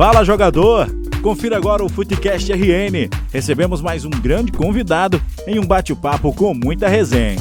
[0.00, 0.86] Fala jogador!
[1.22, 3.10] Confira agora o Futecast RN.
[3.30, 7.36] Recebemos mais um grande convidado em um bate-papo com muita resenha.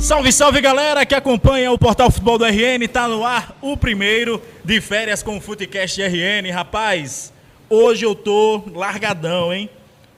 [0.00, 4.40] Salve, salve galera que acompanha o Portal Futebol do RN, tá no ar o primeiro
[4.64, 6.48] de férias com o Futecast RN.
[6.52, 7.32] Rapaz,
[7.68, 9.68] hoje eu tô largadão, hein?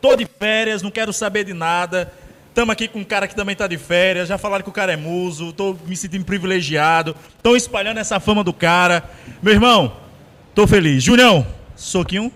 [0.03, 2.13] Tô de férias, não quero saber de nada.
[2.55, 4.29] Tamo aqui com um cara que também tá de férias.
[4.29, 5.53] Já falaram que o cara é muso.
[5.53, 7.17] Tô me sentindo privilegiado.
[7.37, 9.11] Estão espalhando essa fama do cara.
[9.43, 9.97] Meu irmão,
[10.55, 11.03] tô feliz.
[11.03, 12.33] Julião, soquinho.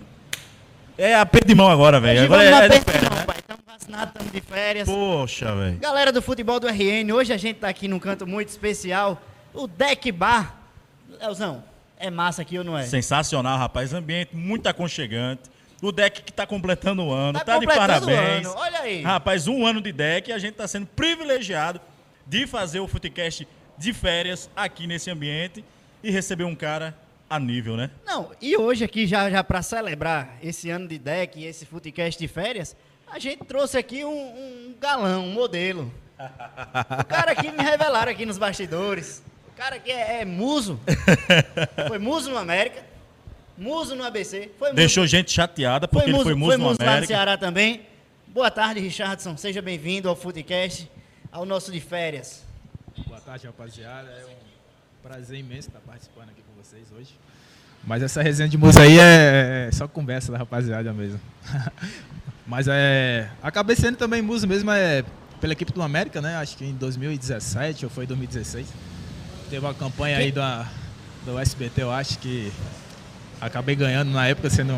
[0.99, 2.25] É aperto de mão agora, velho.
[2.25, 3.25] Agora é, é de férias, né?
[3.25, 3.37] pai.
[3.39, 4.89] Estamos vacinados, estamos de férias.
[4.89, 5.79] Poxa, velho.
[5.79, 9.23] Galera do futebol do RN, hoje a gente tá aqui num canto muito especial.
[9.55, 10.57] O Deck Bar.
[11.21, 11.63] Leozão,
[11.97, 12.83] é massa aqui ou não é?
[12.83, 13.95] Sensacional, rapaz.
[13.95, 15.43] Ambiente muito aconchegante.
[15.81, 17.39] O deck que tá completando o ano.
[17.39, 18.47] Tá Tá, de parabéns.
[18.47, 19.03] ano, olha aí.
[19.03, 21.81] Rapaz, um ano de deck e a gente tá sendo privilegiado
[22.27, 23.47] de fazer o Futecast
[23.77, 25.65] de férias aqui nesse ambiente
[26.03, 26.97] e receber um cara
[27.31, 27.91] a nível, né?
[28.07, 32.19] Não, e hoje aqui, já, já para celebrar esse ano de deck e esse Futecast
[32.19, 32.75] de férias,
[33.07, 35.93] a gente trouxe aqui um, um galão, um modelo.
[37.01, 39.23] O cara aqui me revelaram aqui nos bastidores.
[39.49, 40.81] O cara aqui é, é muso.
[41.87, 42.85] Foi muso no América,
[43.59, 44.51] muso no ABC.
[44.59, 46.85] Foi muso, Deixou gente chateada porque foi ele muso, foi muso foi no muso lá
[46.85, 47.15] no América.
[47.15, 47.83] Ceará também.
[48.29, 49.37] Boa tarde, Richardson.
[49.37, 50.89] Seja bem-vindo ao Futecast,
[51.33, 52.45] ao nosso de férias.
[53.07, 54.09] Boa tarde, rapaziada.
[54.09, 57.11] É um prazer imenso estar participando aqui com vocês hoje.
[57.85, 61.21] Mas essa resenha de música aí é, é só conversa da rapaziada mesmo.
[62.47, 63.29] Mas é.
[63.43, 65.05] Acabei sendo também muso mesmo é,
[65.41, 66.37] pela equipe do América, né?
[66.37, 68.67] Acho que em 2017 ou foi 2016.
[69.51, 70.69] Teve uma campanha aí da,
[71.25, 72.53] do SBT, eu acho que
[73.41, 74.75] acabei ganhando na época sendo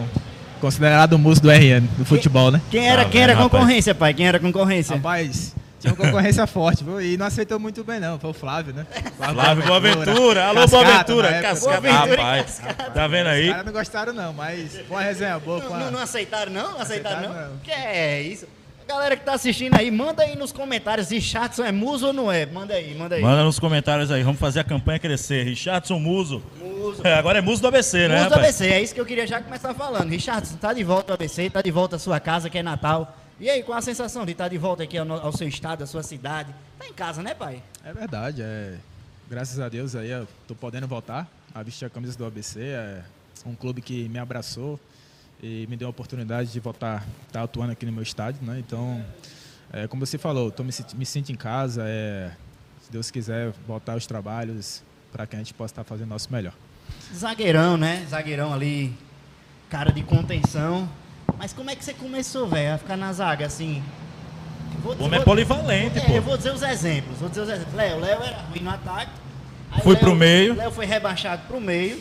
[0.61, 2.61] considerado o muso do RN, do futebol, né?
[2.70, 3.50] Quem era, Tá quem era rapaz?
[3.50, 4.12] concorrência, pai?
[4.14, 4.97] Quem era concorrência?
[4.97, 7.00] Rapaz, tinha uma concorrência forte, viu?
[7.00, 8.19] E não aceitou muito bem, não.
[8.19, 8.86] Foi o Flávio, né?
[9.16, 10.44] Flávio Boaventura.
[10.48, 11.28] Alô, Cascata, Boaventura.
[11.28, 11.48] época.
[11.48, 12.61] Cascata, Boaventura e rapaz.
[12.94, 13.48] Tá vendo Os aí?
[13.48, 15.64] caras não gostaram, não, mas foi uma resenha boa.
[15.64, 16.72] Não, não, não aceitaram, não?
[16.72, 17.50] Não aceitaram, Aceitaram, não?
[17.53, 17.58] não.
[17.61, 18.47] Que é isso?
[18.90, 21.10] Galera que tá assistindo aí, manda aí nos comentários.
[21.10, 22.44] Richardson é muso ou não é?
[22.44, 23.22] Manda aí, manda aí.
[23.22, 25.44] Manda nos comentários aí, vamos fazer a campanha crescer.
[25.44, 26.42] Richardson Muso.
[26.58, 27.06] Muso.
[27.06, 28.16] É, agora é Muso do ABC, né?
[28.16, 28.60] Muso do rapaz?
[28.60, 30.10] ABC, é isso que eu queria já começar falando.
[30.10, 33.16] Richardson, tá de volta ao ABC, tá de volta à sua casa, que é Natal.
[33.38, 35.86] E aí, qual a sensação de estar de volta aqui ao, ao seu estado, à
[35.86, 36.52] sua cidade?
[36.76, 37.62] Tá em casa, né, pai?
[37.84, 38.74] É verdade, é.
[39.30, 42.60] Graças a Deus aí eu tô podendo voltar a vestir a camisa do ABC.
[42.60, 43.02] É
[43.46, 44.80] um clube que me abraçou
[45.42, 48.58] e me deu a oportunidade de voltar, estar atuando aqui no meu estádio, né?
[48.58, 49.04] Então,
[49.72, 51.82] é, como você falou, tô me, me sinto em casa.
[51.86, 52.30] É,
[52.82, 56.30] se Deus quiser, voltar aos trabalhos para que a gente possa estar fazendo o nosso
[56.32, 56.52] melhor.
[57.14, 58.04] Zagueirão, né?
[58.08, 58.92] Zagueirão ali,
[59.68, 60.88] cara de contenção.
[61.38, 63.82] Mas como é que você começou, velho, a ficar na zaga, assim?
[64.82, 66.12] Vou- O homem é vou- polivalente, É, pô.
[66.12, 67.18] eu vou dizer os exemplos.
[67.18, 67.74] Vou dizer os exemplos.
[67.74, 69.10] Léo, Léo era ruim no ataque.
[69.82, 70.54] Fui Léo- pro meio.
[70.54, 72.00] Léo foi rebaixado pro meio.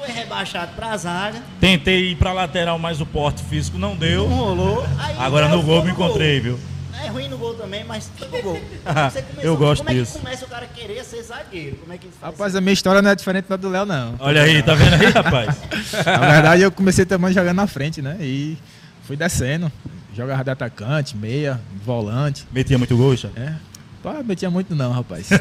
[0.00, 1.40] Foi rebaixado pra zaga.
[1.60, 4.26] Tentei ir pra lateral, mas o porte físico não Não deu.
[4.26, 4.86] rolou.
[4.98, 6.58] Aí Agora no gol me encontrei, viu?
[7.02, 8.60] É ruim no gol também, mas foi pro gol.
[8.84, 10.16] Começou- Eu gosto como disso.
[10.16, 11.76] é que começa o cara a querer ser zagueiro?
[11.76, 12.32] Como é que faz?
[12.32, 14.14] Rapaz, a minha história não é diferente da do Léo, não.
[14.18, 15.56] Olha aí, tá vendo aí, rapaz?
[16.04, 18.16] Na verdade, eu comecei também jogando na frente, né?
[18.20, 18.58] E
[19.06, 19.72] fui descendo.
[20.14, 22.46] Jogava de atacante, meia, volante.
[22.52, 23.30] Metia muito gol, já.
[23.34, 23.54] É.
[24.02, 25.28] Pá, metia muito não, rapaz.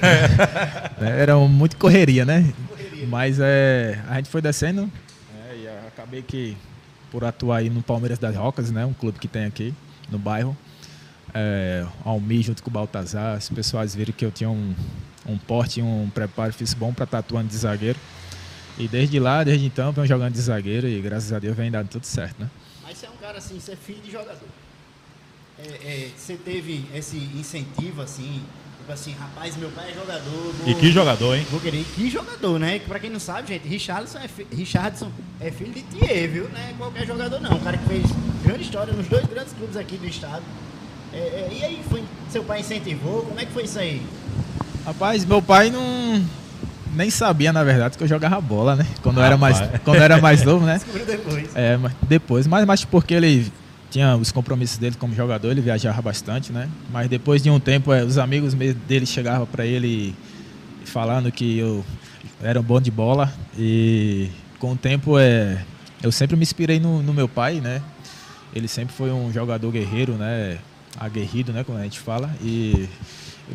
[1.01, 2.45] É, Era muito correria, né?
[3.05, 4.91] Mas é, a gente foi descendo.
[5.49, 6.57] é, e acabei que,
[7.11, 8.85] por atuar aí no Palmeiras das Rocas, né?
[8.85, 9.73] Um clube que tem aqui
[10.09, 10.55] no bairro.
[11.33, 13.37] É, Almi junto com o Baltazar.
[13.37, 14.73] Os pessoas viram que eu tinha um,
[15.25, 17.99] um porte um preparo físico bom para estar atuando de zagueiro.
[18.77, 21.89] E desde lá, desde então, venho jogando de zagueiro e graças a Deus vem dando
[21.89, 22.49] tudo certo, né?
[22.81, 24.47] Mas você é um cara assim, você é filho de jogador.
[25.59, 28.41] É, é, você teve esse incentivo assim,
[28.89, 30.53] tipo assim, rapaz, meu pai é jogador.
[30.59, 31.45] Vou, E que jogador, hein?
[31.51, 31.85] Vou querer.
[31.95, 32.79] Que jogador, né?
[32.79, 36.49] Que Pra quem não sabe, gente, Richardson é, fi- Richardson é filho de Thier, viu?
[36.51, 37.51] Não é qualquer jogador, não.
[37.55, 38.03] Um cara que fez
[38.43, 40.41] grande história nos dois grandes clubes aqui do estado.
[41.13, 43.21] É, é, e aí, foi, seu pai incentivou?
[43.23, 44.01] Como é que foi isso aí?
[44.85, 46.25] Rapaz, meu pai não.
[46.95, 48.87] Nem sabia, na verdade, que eu jogava bola, né?
[49.03, 50.75] Quando eu era mais, quando eu era mais novo, né?
[50.83, 51.55] Descobriu depois.
[51.55, 53.53] É, mas depois, mas, mas porque ele
[53.89, 56.69] tinha os compromissos dele como jogador, ele viajava bastante, né?
[56.91, 60.15] Mas depois de um tempo, é, os amigos dele chegavam para ele
[60.85, 61.83] falando que eu
[62.41, 65.63] era um bom de bola e com o tempo é,
[66.01, 67.81] eu sempre me inspirei no, no meu pai, né?
[68.53, 70.57] Ele sempre foi um jogador guerreiro, né?
[70.99, 71.63] Aguerrido, né?
[71.63, 72.87] Como a gente fala e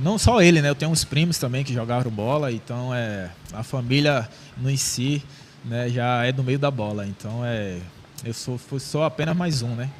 [0.00, 0.68] não só ele, né?
[0.68, 5.22] Eu tenho uns primos também que jogaram bola, então é a família no em si,
[5.64, 5.88] né?
[5.88, 7.78] Já é do meio da bola, então é
[8.24, 9.90] eu sou só apenas mais um, né?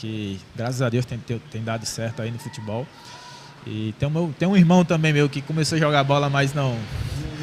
[0.00, 2.86] Que graças a Deus tem, tem, dado certo aí no futebol.
[3.66, 6.74] E tem, meu, tem um irmão também meu que começou a jogar bola, mas não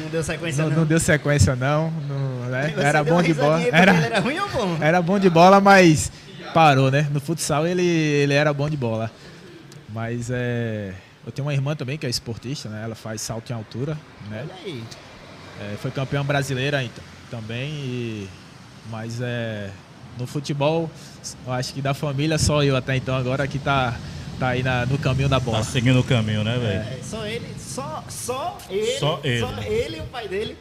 [0.00, 0.78] Não, deu sequência Não, não.
[0.78, 1.90] não deu sequência, não.
[2.08, 2.74] não, né?
[2.76, 3.62] Era bom de bola.
[3.62, 4.78] Era, era ruim ou bom?
[4.80, 6.10] era bom de bola, mas
[6.52, 7.06] parou, né?
[7.12, 9.10] No futsal ele, ele era bom de bola.
[9.90, 10.92] Mas é.
[11.24, 12.82] Eu tenho uma irmã também que é esportista, né?
[12.82, 13.96] Ela faz salto em altura,
[14.30, 14.42] né?
[14.44, 14.82] Olha aí.
[15.60, 16.90] É, foi campeã brasileira t-
[17.30, 18.28] também, e-
[18.90, 19.70] mas é,
[20.18, 20.90] no futebol,
[21.46, 23.98] eu acho que da família só eu até então agora que tá,
[24.38, 25.58] tá aí na- no caminho da bola.
[25.58, 26.98] Tá seguindo o caminho, né, velho?
[26.98, 29.40] É, só ele, só, só ele, Só ele.
[29.40, 30.56] só ele e o pai dele,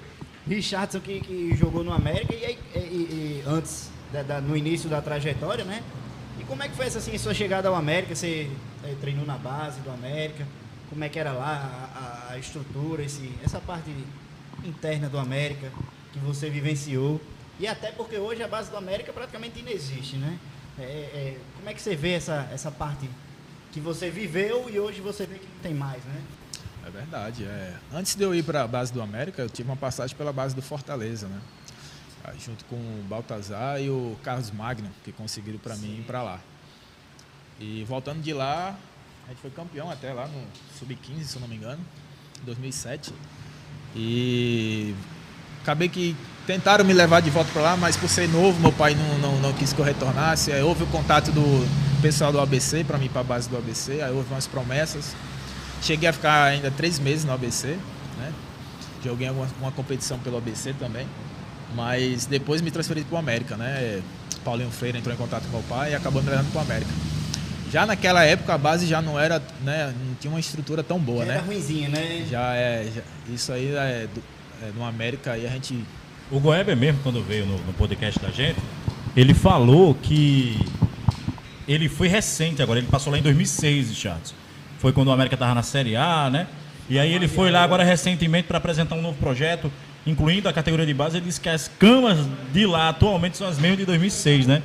[0.47, 5.01] Richardson, que, que jogou no América e, e- e antes, da- da- no início da
[5.01, 5.81] trajetória, né?
[6.39, 8.15] E como é que foi essa assim, sua chegada ao América?
[8.15, 8.49] Você
[8.85, 10.45] eh, treinou na base do América?
[10.89, 11.89] Como é que era lá
[12.29, 13.89] a, a- a estrutura, esse, essa parte
[14.63, 15.69] interna do América
[16.13, 17.19] que você vivenciou?
[17.59, 20.37] E até porque hoje a base do América praticamente inexiste, né?
[20.79, 23.09] É, é, como é que você vê essa, essa parte
[23.71, 26.21] que você viveu e hoje você vê que não tem mais, né?
[26.85, 27.43] É verdade.
[27.43, 27.75] É.
[27.91, 30.55] Antes de eu ir para a base do América, eu tive uma passagem pela base
[30.55, 31.41] do Fortaleza, né?
[32.39, 36.39] Junto com o Baltazar e o Carlos Magno, que conseguiram para mim ir para lá.
[37.59, 38.77] E voltando de lá,
[39.25, 40.43] a gente foi campeão até lá no
[40.77, 41.83] Sub-15, se não me engano,
[42.41, 43.13] em 2007.
[43.95, 44.93] E
[45.61, 46.15] acabei que
[46.47, 49.39] tentaram me levar de volta para lá, mas por ser novo, meu pai não, não,
[49.39, 50.51] não quis que eu retornasse.
[50.51, 51.67] Aí houve o contato do
[52.01, 55.13] pessoal do ABC para mim ir para a base do ABC, aí houve umas promessas.
[55.81, 57.77] Cheguei a ficar ainda três meses no ABC,
[58.17, 58.31] né?
[59.03, 61.05] Joguei alguma uma competição pelo ABC também.
[61.75, 64.01] Mas depois me transferi para o América, né?
[64.45, 66.91] Paulinho Freire entrou em contato com meu pai e acabou me levando para o América.
[67.69, 69.93] Já naquela época a base já não era, né?
[70.07, 71.33] Não tinha uma estrutura tão boa, Já né?
[71.35, 72.25] Era ruimzinha, né?
[72.31, 73.01] Já é, já-
[73.33, 74.23] isso aí é, do,
[74.63, 75.83] é no América aí a gente
[76.29, 78.59] O Goeber mesmo, quando veio no, no podcast da gente,
[79.15, 80.59] ele falou que
[81.67, 84.35] ele foi recente agora, ele passou lá em 2006, Richardson.
[84.77, 86.47] Foi quando o América estava na Série A, né?
[86.89, 89.71] E aí ele foi lá agora recentemente para apresentar um novo projeto,
[90.05, 91.17] incluindo a categoria de base.
[91.17, 92.17] Ele disse que as camas
[92.53, 94.61] de lá atualmente são as mesmas de 2006, né?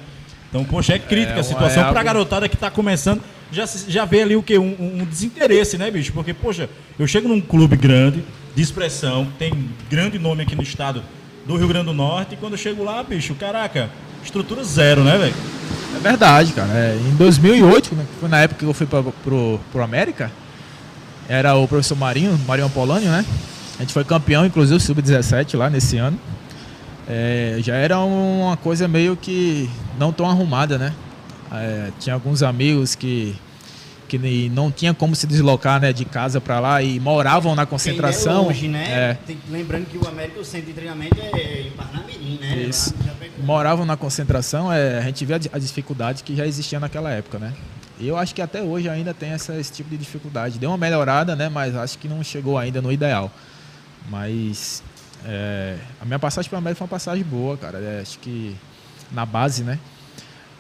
[0.49, 3.23] Então, poxa, é crítica É, a situação é para a garotada que está começando.
[3.51, 4.59] Já, já vê ali o quê?
[4.59, 6.13] Um, um desinteresse, né, bicho?
[6.13, 6.69] Porque, poxa,
[6.99, 8.23] eu chego num clube grande,
[8.55, 11.03] de expressão, tem grande nome aqui no estado
[11.47, 13.91] do Rio Grande do Norte, e quando eu chego lá, bicho, caraca,
[14.25, 15.35] estrutura zero, né, velho?
[15.97, 16.71] É verdade, cara.
[16.73, 20.31] É, em 2008, né, foi na época que eu fui pra, pro, pro América,
[21.29, 23.25] era o professor Marinho, Marinho Apolânio, né?
[23.79, 26.19] A gente foi campeão, inclusive, sub-17 lá nesse ano.
[27.09, 29.69] É, já era uma coisa meio que
[29.99, 30.93] não tão arrumada, né?
[31.51, 33.35] É, tinha alguns amigos que,
[34.19, 38.45] que não tinha como se deslocar né, de casa para lá e moravam na concentração.
[38.45, 38.85] Quem é longe, né?
[38.91, 39.19] É,
[39.49, 42.57] lembrando que o América, o centro de treinamento é em Parnamirim, né?
[42.57, 42.95] Isso.
[42.99, 43.43] No Chapecó.
[43.43, 47.39] moravam na concentração, é, a gente vê a, a dificuldade que já existia naquela época,
[47.39, 47.55] né?
[47.99, 50.59] E eu acho que até hoje ainda tem essa, esse tipo de dificuldade.
[50.59, 51.49] Deu uma melhorada, né?
[51.49, 53.31] Mas acho que não chegou ainda no ideal.
[54.11, 54.83] Mas
[55.25, 57.79] é, a minha passagem para América foi uma passagem boa, cara.
[57.79, 58.55] É, acho que
[59.11, 59.79] na base, né?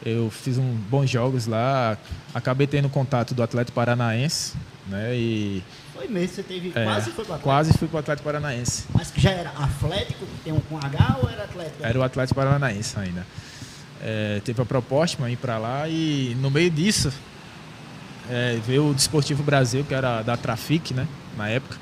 [0.04, 1.96] Eu fiz um bons jogos lá,
[2.34, 4.54] acabei tendo contato do Atlético Paranaense,
[4.88, 5.14] né?
[5.14, 5.62] E
[5.94, 6.72] Foi mesmo, você teve.
[6.74, 8.84] é, quase foi pra quase fui para o Atlético Paranaense.
[8.92, 11.84] Mas que já era Atlético, tem um com H ou era Atlético?
[11.86, 13.24] Era o Atlético Paranaense ainda.
[14.00, 17.12] É, teve a proposta para ir para lá e no meio disso
[18.28, 21.06] é, veio o Desportivo Brasil, que era da Trafic, né?
[21.36, 21.76] Na época,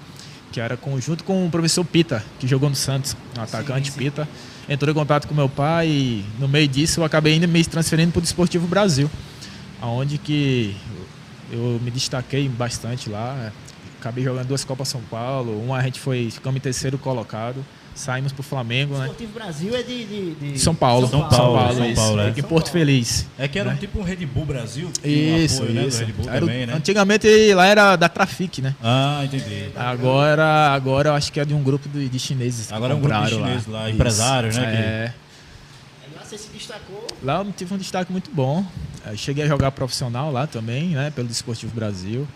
[0.53, 3.99] que era conjunto com o professor Pita, que jogou no Santos, um atacante sim.
[3.99, 4.29] Pita.
[4.69, 8.13] Entrou em contato com meu pai e no meio disso eu acabei ainda me transferindo
[8.13, 9.11] para o Desportivo Brasil,
[9.81, 10.77] aonde que
[11.51, 13.53] eu me destaquei bastante lá.
[13.99, 17.65] Acabei jogando duas Copas São Paulo, uma a gente foi, ficamos em terceiro colocado,
[18.01, 19.05] saímos para o Flamengo, O né?
[19.05, 20.05] Esportivo Brasil é de.
[20.05, 21.07] de, de- São Paulo.
[21.09, 21.95] São Paulo, São.
[21.95, 22.27] Paulo, é.
[22.29, 23.27] Fica em Porto Feliz.
[23.39, 23.79] É que era um Né?
[23.79, 25.99] tipo um Red Bull Brasil, que um Isso, apoio, né, do isso.
[26.05, 26.75] Red Bull Era também, né?
[26.75, 28.75] Antigamente lá era da Trafic, né?
[28.83, 29.71] Ah, entendi.
[29.77, 32.67] Agora, agora eu acho que é de um grupo de, de chineses.
[32.69, 33.95] que Agora é um grupo de chineses lá, Isso.
[33.95, 35.15] empresários, né, que- É.
[36.17, 37.07] Lá você se destacou.
[37.23, 38.65] Lá eu tive um destaque muito bom.
[39.17, 41.11] Cheguei a jogar profissional lá também, né?
[41.11, 42.27] Pelo Desportivo Brasil.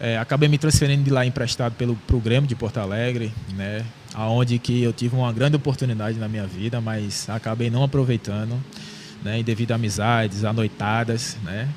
[0.00, 3.84] Eh, acabei me transferindo de lá emprestado pelo pro Grêmio de Porto Alegre, né?
[4.12, 8.58] Aonde que eu tive uma grande oportunidade na minha vida, mas acabei não aproveitando,
[9.22, 9.38] né?
[9.40, 11.68] E devido a amizades, a noitadas, né?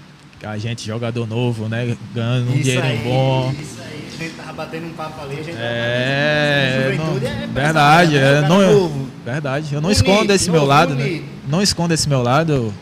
[0.43, 1.95] A gente jogador novo, né?
[2.13, 3.55] Ganhando um dinheirinho bom.
[3.59, 7.25] Isso aí, a gente tava batendo um papo ali, a gente É, tava não- juventude
[7.25, 8.33] é verdade, né?
[8.37, 9.07] é, não, novo.
[9.25, 9.73] verdade.
[9.73, 11.21] Eu não Bonito, escondo esse meu novo, lado, né?
[11.47, 12.51] Não escondo esse meu lado.
[12.53, 12.73] Eu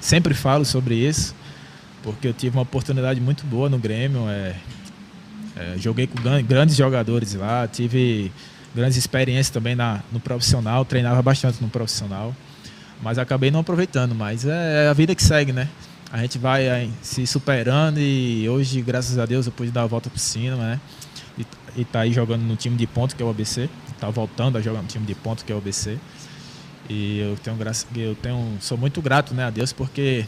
[0.00, 1.34] sempre falo sobre isso,
[2.02, 4.28] porque eu tive uma oportunidade muito boa no Grêmio.
[4.28, 4.54] é,
[5.58, 8.30] é, joguei com gran- grandes jogadores lá, tive
[8.74, 12.34] grandes experiências também na, no profissional, treinava bastante no profissional,
[13.02, 14.14] mas acabei não aproveitando.
[14.14, 15.68] Mas é, é a vida que segue, né?
[16.12, 19.86] A gente vai aí, se superando e hoje, graças a Deus, eu pude dar a
[19.86, 20.80] volta por cima, né?
[21.36, 21.46] E,
[21.76, 23.68] e tá aí jogando no time de ponto, que é o ABC,
[24.00, 25.98] tá voltando a jogar no time de ponto que é o ABC.
[26.88, 30.24] E eu tenho graça, eu tenho, sou muito grato, né, a Deus porque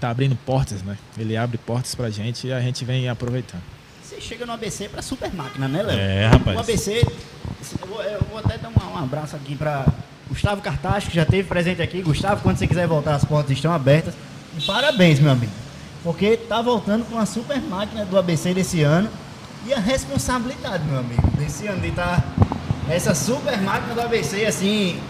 [0.00, 0.96] tá abrindo portas, né?
[1.18, 3.62] Ele abre portas pra gente e a gente vem aproveitando.
[4.14, 5.98] Você chega no ABC pra super máquina, né, Léo?
[5.98, 6.56] É, rapaz.
[6.56, 7.04] O ABC,
[7.80, 9.84] eu vou, eu vou até dar um, um abraço aqui pra
[10.28, 12.00] Gustavo Cartacho, que já teve presente aqui.
[12.00, 14.14] Gustavo, quando você quiser voltar, as portas estão abertas.
[14.56, 15.52] E parabéns, meu amigo.
[16.04, 19.10] Porque tá voltando com a super máquina do ABC desse ano.
[19.66, 22.22] E a responsabilidade, meu amigo, desse ano de estar
[22.88, 25.00] essa super máquina do ABC, assim,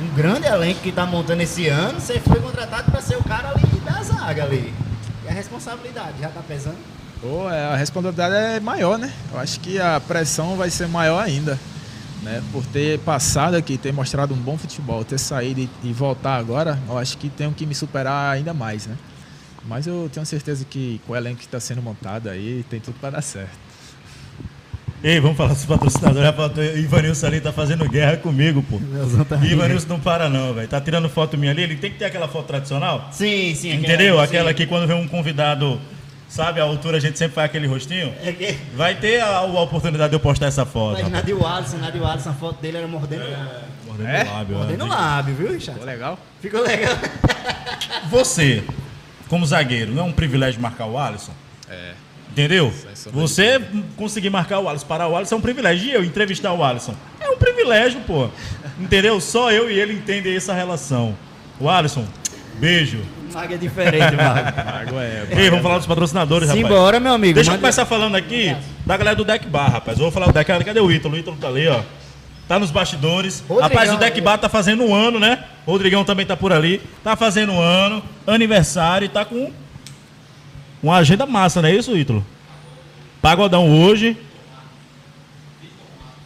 [0.00, 1.98] um grande elenco que tá montando esse ano.
[1.98, 4.72] Você foi contratado para ser o cara ali da zaga ali.
[5.24, 6.93] E a responsabilidade já tá pesando?
[7.24, 9.10] Pô, é, a responsabilidade é maior, né?
[9.32, 11.58] Eu acho que a pressão vai ser maior ainda.
[12.22, 12.42] Né?
[12.52, 16.78] Por ter passado aqui, ter mostrado um bom futebol, ter saído e, e voltar agora,
[16.86, 18.94] eu acho que tenho que me superar ainda mais, né?
[19.66, 22.98] Mas eu tenho certeza que com o elenco que está sendo montado aí, tem tudo
[23.00, 23.56] para dar certo.
[25.02, 26.78] Ei, vamos falar dos patrocinadores.
[26.78, 28.78] Ivanilson ali tá fazendo guerra comigo, pô.
[29.24, 30.68] Tá Ivanilson não para não, velho.
[30.68, 31.62] Tá tirando foto minha ali.
[31.62, 33.08] Ele tem que ter aquela foto tradicional.
[33.12, 33.72] Sim, sim.
[33.72, 34.16] Entendeu?
[34.16, 34.22] sim.
[34.22, 35.80] Aquela que quando vem um convidado,
[36.28, 38.12] sabe, a altura a gente sempre faz aquele rostinho.
[38.22, 38.58] É que...
[38.74, 41.00] Vai ter a, a oportunidade de eu postar essa foto.
[41.02, 43.64] Mas Nadio Watson, Nadio Watson, a foto dele era mordendo o lábio.
[43.86, 44.22] Mordendo É?
[44.24, 44.56] o lábio.
[44.56, 45.80] Mordendo o lábio, viu, Richard?
[45.80, 46.18] Ficou legal?
[46.40, 46.96] Ficou legal.
[48.10, 48.64] Você,
[49.28, 51.32] como zagueiro, não é um privilégio marcar o Alisson?
[51.68, 51.92] É.
[52.30, 52.72] Entendeu?
[53.12, 53.60] Você
[53.96, 55.88] conseguir marcar o Alisson, parar o Alisson é um privilégio.
[55.88, 58.28] E eu entrevistar o Alisson é um privilégio, pô.
[58.78, 59.20] Entendeu?
[59.20, 61.16] Só eu e ele entendem essa relação.
[61.60, 62.04] O Alisson,
[62.54, 62.98] beijo.
[63.34, 64.60] Mago é diferente, Mago.
[64.90, 65.26] Água é.
[65.32, 66.64] Ei, vamos falar dos patrocinadores, rapaz.
[66.64, 67.34] Simbora, meu amigo.
[67.34, 68.54] Deixa eu começar falando aqui
[68.86, 69.98] da galera do Deck Bar, rapaz.
[69.98, 70.64] Eu vou falar do Deck Bar.
[70.64, 71.14] Cadê o Ítalo?
[71.14, 71.80] O Ítalo tá ali, ó.
[72.46, 73.42] Tá nos bastidores.
[73.48, 74.22] Rodrigão, rapaz, o Deck é.
[74.22, 75.44] Bar tá fazendo um ano, né?
[75.66, 76.80] O Rodrigão também tá por ali.
[77.02, 79.50] Tá fazendo um ano, aniversário e tá com
[80.82, 82.24] uma agenda massa, não é isso, Ítalo?
[83.20, 84.16] Pagodão hoje.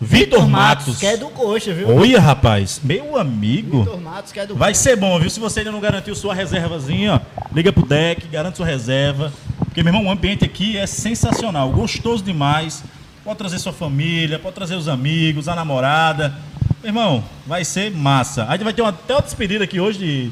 [0.00, 0.98] Vitor Matos.
[0.98, 1.88] que é do Coxa, viu?
[1.96, 2.80] Olha, rapaz.
[2.84, 3.82] Meu amigo.
[3.82, 5.28] Vitor Matos, que é do Vai ser bom, viu?
[5.28, 9.32] Se você ainda não garantiu sua reservazinha, ó, liga pro deck, garante sua reserva.
[9.64, 12.84] Porque, meu irmão, o ambiente aqui é sensacional, gostoso demais.
[13.24, 16.32] Pode trazer sua família, pode trazer os amigos, a namorada.
[16.80, 18.44] Meu irmão, vai ser massa.
[18.44, 20.30] A gente vai ter uma, até uma despedida aqui hoje de.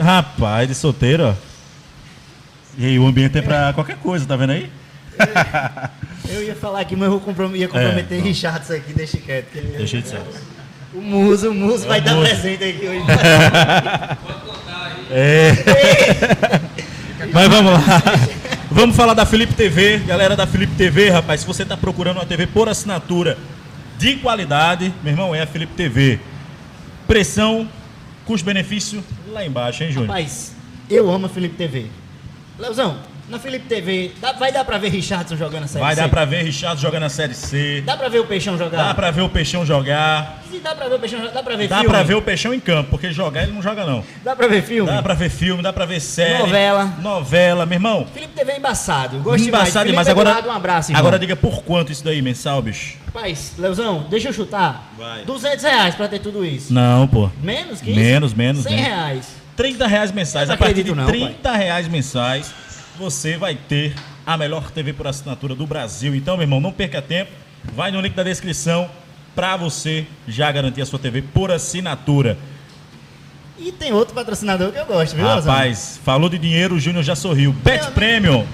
[0.00, 1.34] Rapaz, de solteiro, ó.
[2.78, 4.70] E aí, o ambiente é pra qualquer coisa, tá vendo aí?
[6.30, 9.46] Eu ia falar aqui, mas eu vou comprom- ia comprometer Richardson aqui, deixa quieto.
[9.52, 10.20] que ele- É, Deixa de ser.
[10.94, 12.28] O Muso, o Muso vai dar Muso.
[12.28, 13.02] presente aqui hoje.
[15.08, 15.52] É.
[17.32, 17.80] Mas vamos lá.
[18.70, 19.98] Vamos falar da Felipe TV.
[19.98, 23.38] Galera da Felipe TV, rapaz, se você está procurando uma TV por assinatura
[23.98, 26.18] de qualidade, meu irmão, é a Felipe TV.
[27.06, 27.68] Pressão,
[28.24, 30.08] custo-benefício lá embaixo, hein, Júnior?
[30.10, 30.52] Rapaz,
[30.90, 31.86] eu amo a Felipe TV.
[32.58, 36.00] Leozão, na Felipe TV, dá- vai dar pra ver Richardson jogando a Série Vai C?
[36.00, 37.82] dar pra ver Richard jogando na Série C.
[37.84, 38.76] Dá pra ver o Peixão jogar?
[38.88, 40.42] Dá pra ver o Peixão jogar.
[40.50, 41.90] Se dá pra ver o Peixão jogar, dá pra ver Dá filme?
[41.90, 44.04] pra ver o Peixão em campo, porque jogar ele não joga, não.
[44.22, 44.90] Dá pra ver filme?
[44.90, 46.38] Dá pra ver filme, dá pra ver série.
[46.38, 46.84] Novela.
[47.02, 48.06] Novela, meu irmão.
[48.14, 49.18] Felipe TV é embaçado.
[49.18, 50.06] Gosto Embaçado demais.
[50.08, 51.00] Agora, Eduardo, um abraço, irmão.
[51.00, 52.96] agora diga por quanto isso daí, mensal, bicho?
[53.06, 54.92] Rapaz, Leozão, deixa eu chutar.
[54.96, 55.24] Vai.
[55.24, 56.72] 200 reais pra ter tudo isso.
[56.72, 57.28] Não, pô.
[57.42, 57.98] Menos que isso?
[58.00, 58.86] Menos, menos, 100 menos.
[58.88, 59.26] reais.
[59.56, 60.50] 30 reais mensais.
[60.50, 62.54] A partir de acredito não, 30 reais mensais,
[62.98, 63.94] você vai ter
[64.26, 66.14] a melhor TV por assinatura do Brasil.
[66.14, 67.30] Então, meu irmão, não perca tempo.
[67.74, 68.88] Vai no link da descrição
[69.34, 72.38] pra você já garantir a sua TV por assinatura.
[73.58, 75.26] E tem outro patrocinador que eu gosto, viu?
[75.26, 77.52] Rapaz, falou de dinheiro, o Júnior já sorriu.
[77.52, 78.46] Bet Premium,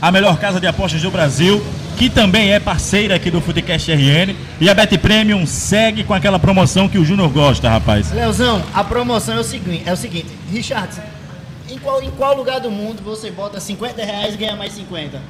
[0.00, 1.64] a melhor casa de apostas do Brasil,
[1.96, 4.34] que também é parceira aqui do Footcast RN.
[4.60, 8.12] E a Bet Premium segue com aquela promoção que o Júnior gosta, rapaz.
[8.12, 11.02] Leozão, a promoção é o seguinte, é o seguinte, Richardson,
[11.68, 15.20] em qual, em qual lugar do mundo você bota 50 reais e ganha mais 50?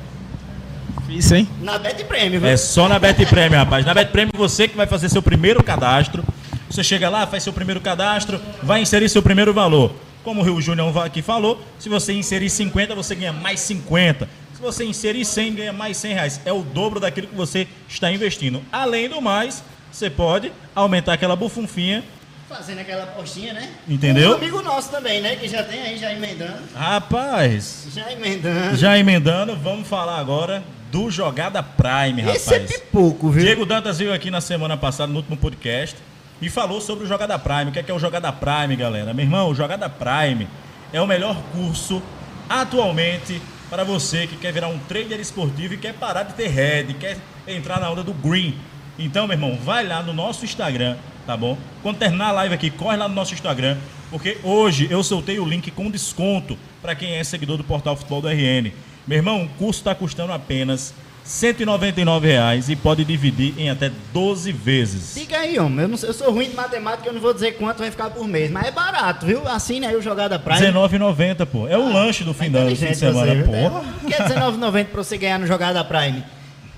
[1.08, 1.48] Isso, hein?
[1.60, 2.48] Na Bet Prêmio, viu?
[2.48, 3.84] É só na Bet Premium, rapaz.
[3.84, 6.24] Na Bet Premium você que vai fazer seu primeiro cadastro.
[6.70, 9.94] Você chega lá, faz seu primeiro cadastro, vai inserir seu primeiro valor.
[10.24, 14.28] Como o Rio Júnior aqui falou, se você inserir 50, você ganha mais 50.
[14.54, 16.40] Se você inserir 100, ganha mais 100 reais.
[16.44, 18.62] É o dobro daquilo que você está investindo.
[18.72, 19.62] Além do mais,
[19.92, 22.02] você pode aumentar aquela bufunfinha.
[22.48, 23.70] Fazendo aquela apostinha, né?
[23.88, 24.32] Entendeu?
[24.32, 25.36] Um amigo nosso também, né?
[25.36, 26.62] Que já tem aí, já emendando.
[26.74, 28.76] Rapaz, Já emendando.
[28.76, 32.36] já emendando, vamos falar agora do Jogada Prime, rapaz.
[32.36, 33.42] Esse é pipoco, viu?
[33.44, 35.96] Diego Dantas veio aqui na semana passada, no último podcast,
[36.40, 37.70] e falou sobre o Jogada Prime.
[37.70, 39.14] O que é, que é o Jogada Prime, galera?
[39.14, 40.46] Meu irmão, o Jogada Prime
[40.92, 42.02] é o melhor curso
[42.48, 46.94] atualmente para você que quer virar um trader esportivo e quer parar de ter head,
[46.94, 47.16] quer
[47.48, 48.54] entrar na onda do green.
[48.98, 50.96] Então, meu irmão, vai lá no nosso Instagram,
[51.26, 51.58] tá bom?
[51.82, 53.76] Quando terminar a live aqui, corre lá no nosso Instagram,
[54.10, 58.22] porque hoje eu soltei o link com desconto para quem é seguidor do portal Futebol
[58.22, 58.70] do RN.
[59.06, 64.52] Meu irmão, o curso está custando apenas 199 reais e pode dividir em até 12
[64.52, 65.14] vezes.
[65.14, 65.80] Diga aí, homem.
[65.80, 68.28] Eu, não, eu sou ruim de matemática, eu não vou dizer quanto vai ficar por
[68.28, 68.50] mês.
[68.50, 69.46] Mas é barato, viu?
[69.48, 70.58] Assine aí o Jogada Prime.
[70.60, 71.66] R$19,90, pô.
[71.66, 73.84] É o lanche do fim, da, fim de semana, você, porra.
[74.04, 76.22] É, que é R$19,90 pra você ganhar no Jogada Prime.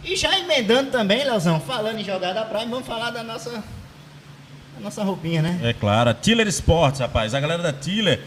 [0.07, 5.03] E já emendando também, Leozão, falando em Jogada Prime, vamos falar da nossa, da nossa
[5.03, 5.59] roupinha, né?
[5.65, 6.11] É claro.
[6.11, 7.35] A Tiller Sports, rapaz.
[7.35, 8.23] A galera da Tiller,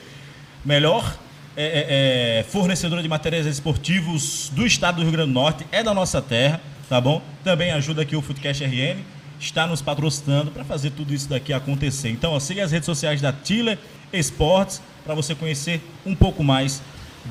[0.65, 1.17] melhor
[1.55, 5.81] é, é, é, fornecedora de materiais esportivos do estado do Rio Grande do Norte, é
[5.81, 6.59] da nossa terra,
[6.89, 7.21] tá bom?
[7.45, 9.01] Também ajuda aqui o Footcast RN,
[9.39, 12.09] está nos patrocinando para fazer tudo isso daqui acontecer.
[12.09, 13.79] Então, ó, siga as redes sociais da Tiller
[14.11, 16.81] Esportes para você conhecer um pouco mais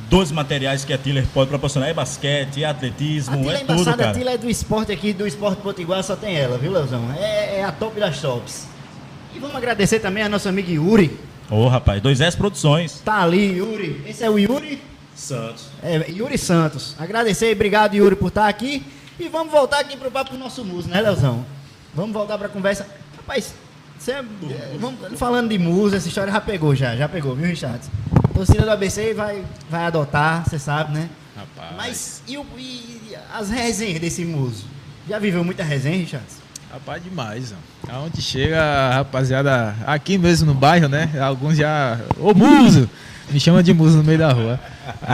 [0.08, 1.88] dos materiais que a Tiller pode proporcionar.
[1.88, 4.10] É basquete, é atletismo, a é é tudo, embaçada, cara.
[4.10, 7.02] A Tiller é do esporte aqui, do esporte potiguar, só tem ela, viu, Leozão?
[7.18, 8.66] É, é a top das tops.
[9.34, 11.18] E vamos agradecer também a nossa amiga Yuri.
[11.50, 13.00] Ô, rapaz, 2S Produções.
[13.04, 14.02] Tá ali, Yuri.
[14.06, 14.82] Esse é o Yuri
[15.14, 15.66] Santos.
[15.82, 16.94] É, Yuri Santos.
[16.98, 18.84] Agradecer, obrigado Yuri por estar aqui.
[19.18, 21.44] E vamos voltar aqui pro papo do nosso muso, né, Leozão?
[21.94, 22.86] Vamos voltar pra conversa.
[23.16, 23.54] Rapaz,
[23.98, 24.24] você, é-
[24.78, 27.80] vamos, falando de muso, essa história já pegou, já, já pegou, viu, Richard?
[28.24, 31.08] A torcida do ABC vai, vai adotar, você sabe, né?
[31.36, 31.76] Rapaz.
[31.76, 34.64] Mas e, o- e as resenhas desse muso?
[35.08, 36.24] Já viveu muita resenha, Richard?
[36.72, 37.54] Rapaz, demais.
[37.88, 37.92] ó.
[37.92, 41.10] Aonde chega a rapaziada, aqui mesmo no bairro, né?
[41.20, 41.98] Alguns já.
[42.18, 42.88] Ô Muso!
[43.30, 44.58] Me chama de Muso no meio da rua.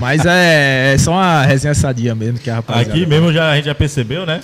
[0.00, 2.90] Mas é, é só uma resenha sadia mesmo que a rapaziada.
[2.90, 4.40] Aqui mesmo já, a gente já percebeu, né?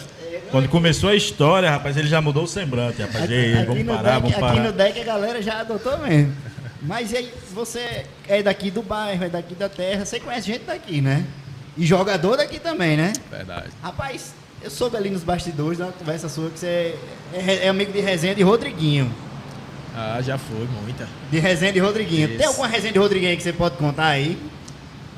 [0.51, 3.31] Quando começou a história, rapaz, ele já mudou o semblante, rapaz.
[3.31, 4.63] Ei, ei, vamos parar, deck, vamos aqui parar.
[4.65, 6.35] no deck a galera já adotou mesmo.
[6.83, 10.65] Mas e aí, você é daqui do bairro, é daqui da terra, você conhece gente
[10.65, 11.25] daqui, né?
[11.77, 13.13] E jogador daqui também, né?
[13.31, 13.69] Verdade.
[13.83, 16.97] Rapaz, eu soube ali nos bastidores, na conversa sua, que você
[17.33, 19.13] é, é amigo de resenha de Rodriguinho.
[19.95, 21.09] Ah, já foi, muita.
[21.31, 22.29] De resenha de Rodriguinho.
[22.29, 22.39] Isso.
[22.39, 24.39] Tem alguma resenha de Rodriguinho aí que você pode contar aí?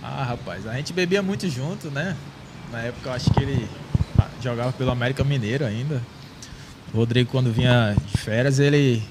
[0.02, 2.16] Ah, rapaz, a gente bebia muito junto, né?
[2.70, 3.68] Na época eu acho que ele
[4.42, 6.00] jogava pelo América Mineiro ainda.
[6.92, 9.02] O Rodrigo, quando vinha de férias, ele.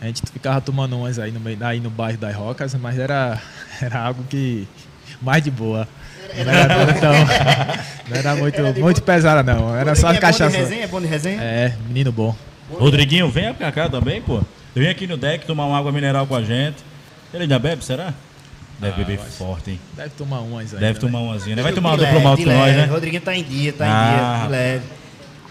[0.00, 3.40] A gente ficava tomando umas aí no, meio, aí no bairro das Rocas, mas era,
[3.82, 4.66] era algo que.
[5.20, 5.86] mais de boa.
[6.34, 7.12] Não era, tão,
[8.08, 9.74] não era muito, Era muito pesada, não.
[9.76, 10.56] Era só é bom de cachaça.
[10.56, 10.84] resenha?
[10.84, 11.42] É bom de resenha?
[11.42, 12.34] É, menino bom.
[12.70, 14.40] Rodriguinho, venha pra cá também, pô.
[14.74, 16.76] Vem aqui no deck tomar uma água mineral com a gente.
[17.34, 18.14] Ele ainda bebe, será?
[18.80, 19.80] Deve Ah, beber forte, hein?
[19.94, 20.80] Deve tomar umas aí.
[20.80, 21.62] Deve tomar umazinha, né?
[21.62, 22.84] Vai tomar De duplo de com nós, né?
[22.86, 24.42] Rodriguinho tá em dia, tá Ah, em dia, rapaz.
[24.44, 24.84] de leve.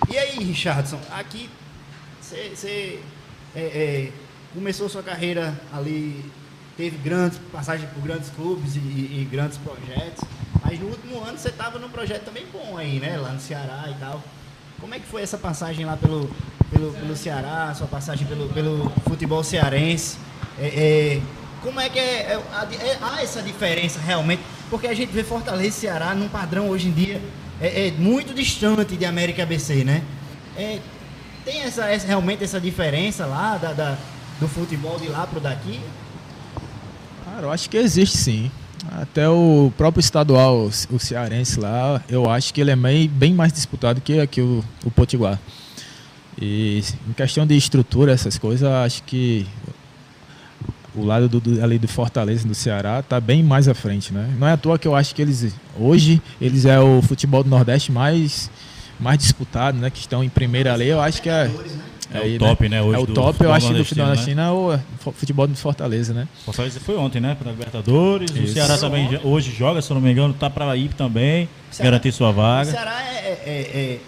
[0.10, 1.50] E aí, Richardson, aqui
[2.22, 3.00] você
[4.54, 6.26] começou sua carreira ali,
[6.76, 10.24] teve grandes passagens por grandes clubes e, e grandes projetos,
[10.64, 13.18] mas no último ano você estava num projeto também bom aí, né?
[13.18, 14.24] Lá no Ceará e tal.
[14.80, 16.30] Como é que foi essa passagem lá pelo,
[16.72, 20.18] pelo, pelo Ceará, sua passagem pelo, pelo futebol cearense?
[20.58, 21.22] É, é,
[21.62, 22.40] como é que é, é,
[22.88, 24.42] é- há essa diferença realmente?
[24.70, 27.22] Porque a gente vê Fortaleza e Ceará num padrão hoje em dia
[27.62, 30.02] é, é muito distante de América ABC, né?
[30.58, 30.80] É,
[31.46, 33.98] tem essa, essa- realmente essa diferença lá da, da-
[34.40, 35.80] do futebol de lá pro daqui?
[37.26, 38.52] Cara, eu acho que existe sim.
[38.94, 44.00] Até o próprio estadual, o cearense lá, eu acho que ele é bem mais disputado
[44.00, 45.38] que aqui o, o Potiguar.
[46.42, 49.46] E em questão de estrutura, essas coisas, acho que
[51.00, 54.30] o lado do, do- ali do Fortaleza, do Ceará, tá bem mais à frente, né?
[54.38, 57.50] Não é à toa que eu acho que eles, hoje, eles é o futebol do
[57.50, 58.50] Nordeste mais,
[59.00, 59.90] mais disputado, né?
[59.90, 61.50] Que estão em primeira ali, eu acho que é...
[62.12, 64.14] É o aí, top, né, hoje É o top, eu acho, do futebol né?
[64.16, 66.28] nordestino é o fu- futebol do Fortaleza, né?
[66.44, 67.38] Fortaleza foi ontem, né?
[67.40, 68.32] Pra Libertadores.
[68.32, 68.54] O Isso.
[68.54, 71.48] Ceará também já- hoje joga, se eu não me engano, tá pra ir também.
[71.70, 72.72] Ceará- Garantir sua O vaga.
[72.72, 74.00] Ceará é, é-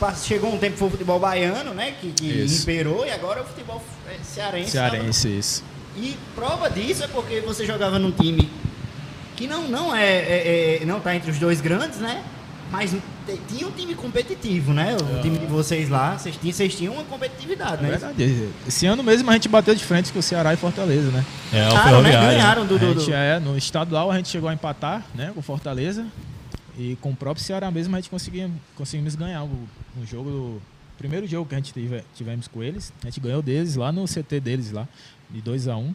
[0.00, 1.94] é- é- chegou um tempo que foi o futebol baiano, né?
[2.00, 2.62] Que, que Isso.
[2.62, 4.70] imperou e agora é o futebol é, cearense.
[4.70, 5.64] Cearense, isso.
[5.96, 8.48] E prova disso é porque você jogava num time
[9.36, 12.22] que não, não é, é- é- não tá entre os dois grandes, né?
[12.70, 12.94] Mas
[13.48, 14.96] tinha um time competitivo, né?
[14.96, 17.90] O time de vocês lá, vocês tinham, vocês tinham uma competitividade, É né?
[17.90, 18.48] verdade.
[18.66, 21.24] Esse ano mesmo a gente bateu de frente com o Ceará e Fortaleza, né?
[21.52, 22.10] É, o Ganharam, né?
[22.12, 25.30] Ganharam do, A do, gente do- é, no estadual a gente chegou a empatar, né,
[25.32, 26.04] com o Fortaleza.
[26.76, 29.46] E com o próprio Ceará mesmo a gente conseguia, conseguimos ganhar o,
[30.02, 30.62] o jogo, o
[30.98, 32.92] primeiro jogo que a gente tive- tivemos com eles.
[33.02, 34.88] A gente ganhou deles lá no CT deles lá,
[35.34, 35.94] de 2 a 1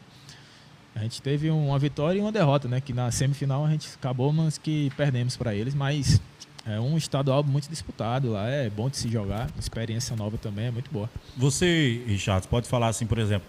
[0.95, 2.81] A gente teve uma vitória e uma derrota, né?
[2.81, 6.21] Que na semifinal a gente acabou, mas que perdemos para eles, mas
[6.65, 10.71] é um estadual muito disputado lá, é bom de se jogar, experiência nova também é
[10.71, 11.09] muito boa.
[11.37, 13.47] Você, Richard, pode falar assim, por exemplo,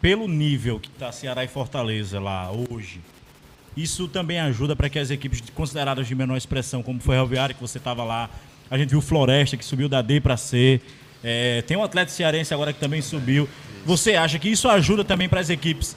[0.00, 3.00] pelo nível que está Ceará e Fortaleza lá hoje,
[3.76, 7.60] isso também ajuda para que as equipes consideradas de menor expressão, como foi Ferroviário, que
[7.60, 8.30] você estava lá,
[8.70, 10.80] a gente viu Floresta, que subiu da D para C,
[11.24, 13.48] é, tem um atleta cearense agora que também subiu.
[13.84, 15.96] Você acha que isso ajuda também para as equipes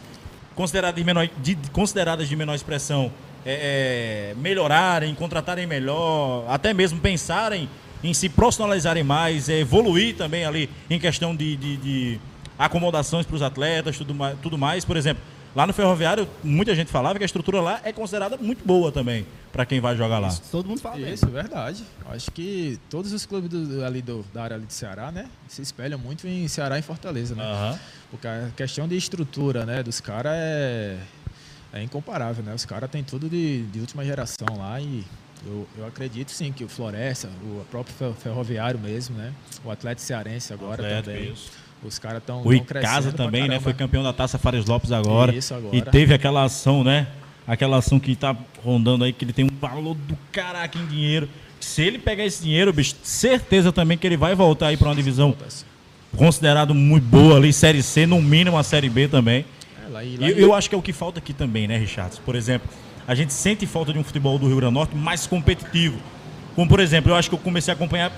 [0.56, 3.12] consideradas de menor, de- consideradas de menor expressão
[3.46, 7.70] é, é, melhorarem, contratarem melhor, até mesmo pensarem
[8.04, 12.20] em se profissionalizarem mais, é, evoluir também ali em questão de, de, de
[12.60, 14.84] acomodações para os atletas, tudo tudo mais.
[14.84, 15.24] Por exemplo,
[15.56, 19.26] lá no Ferroviário, muita gente falava que a estrutura lá é considerada muito boa também
[19.58, 20.28] para quem vai jogar lá.
[20.28, 21.00] Isso, todo mundo fala.
[21.00, 21.84] Isso, verdade.
[22.12, 25.64] Acho que todos os clubes do, ali do, da área ali de Ceará, né, se
[25.64, 27.44] espelham muito em Ceará e Fortaleza, né?
[27.44, 27.80] Aham.
[28.12, 30.96] Porque a questão de estrutura, né, dos caras é,
[31.74, 32.54] é incomparável, né?
[32.54, 35.04] Os caras têm tudo de, de última geração lá e
[35.44, 39.34] eu, eu acredito sim que o Floresta, o próprio Fer- Ferroviário mesmo, né?
[39.66, 41.34] O Atlético Cearense agora Atlético, também.
[41.34, 41.50] isso.
[41.84, 43.60] Os caras estão O Icasa também, né?
[43.60, 45.34] Foi campeão da Taça Fares Lopes agora.
[45.36, 45.76] Isso, agora.
[45.76, 47.08] E teve aquela ação, né?
[47.48, 51.30] Aquela ação que tá rondando aí, que ele tem um valor do caraca em dinheiro.
[51.60, 54.96] Se ele pegar esse dinheiro, bicho, certeza também que ele vai voltar aí para uma
[54.96, 55.36] divisão
[56.16, 59.46] considerado muito boa ali, Série C, no mínimo a Série B também.
[59.86, 61.78] É, lá, e E lá eu, acho que é o que falta aqui também, né,
[61.78, 62.20] Richard?
[62.26, 62.70] Por exemplo,
[63.08, 65.98] a gente sente falta de um futebol do Rio Grande do Norte mais competitivo.
[66.56, 68.12] Como, por exemplo, eu acho que eu comecei a acompanhar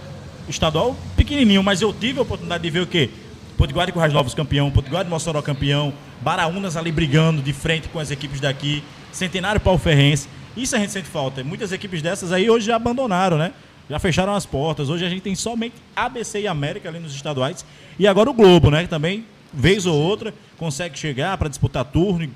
[0.48, 3.10] o estadual pequenininho, mas eu tive a oportunidade de ver o quê?
[3.58, 8.00] Potiguar e Currais Novos campeão, Potiguar e Mossoró campeão, Baraunas ali brigando de frente com
[8.00, 10.28] as equipes daqui, Centenário Paulo Ferrense.
[10.56, 11.44] Isso a gente sente falta.
[11.44, 13.54] Muitas equipes dessas aí hoje já abandonaram, né?
[13.90, 14.90] Já fecharam as portas.
[14.90, 17.66] Hoje a gente tem somente ABC e América ali nos estaduais.
[17.98, 18.84] E agora o Globo, né?
[18.84, 22.30] Que também, vez ou outra, consegue chegar para disputar turno.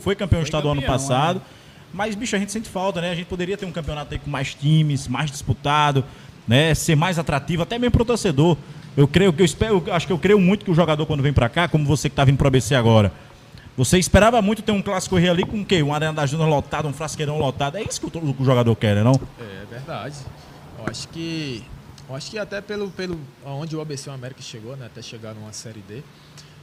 [0.00, 1.42] Foi campeão estadual ano campeão, passado.
[1.92, 3.10] Mas, bicho, a gente sente falta, né?
[3.10, 6.04] A gente poderia ter um campeonato aí com mais times, mais disputado,
[6.46, 6.74] né?
[6.74, 8.56] Ser mais atrativo, até mesmo pro torcedor.
[8.96, 11.32] Eu creio que eu espero, acho que eu creio muito que o jogador, quando vem
[11.32, 13.12] para cá, como você que tá vindo pro ABC agora,
[13.76, 15.82] você esperava muito ter um clássico rei ali com o quê?
[15.82, 17.76] Uma arena da Júnior lotada, um frasqueirão lotado.
[17.76, 19.20] É isso que o, o jogador quer, né, não?
[19.38, 20.16] É verdade.
[20.78, 21.62] Eu acho que.
[22.08, 24.86] Eu acho que até pelo, pelo onde o ABC e o América chegou, né?
[24.86, 26.02] Até chegar numa série D,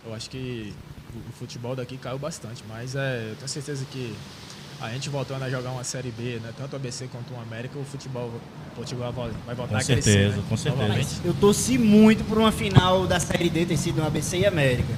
[0.06, 0.74] eu acho que
[1.14, 2.64] o, o futebol daqui caiu bastante.
[2.68, 4.16] Mas é, eu tenho certeza que
[4.82, 6.52] a gente voltando a jogar uma série B, né?
[6.58, 8.32] Tanto o ABC quanto o América, o futebol
[8.76, 10.02] Potiguar vai vai voltar Com a crescer.
[10.02, 10.44] certeza, né?
[10.50, 10.84] com certeza.
[10.84, 11.10] Novamente.
[11.24, 14.94] Eu torci muito por uma final da Série D ter sido um ABC e América.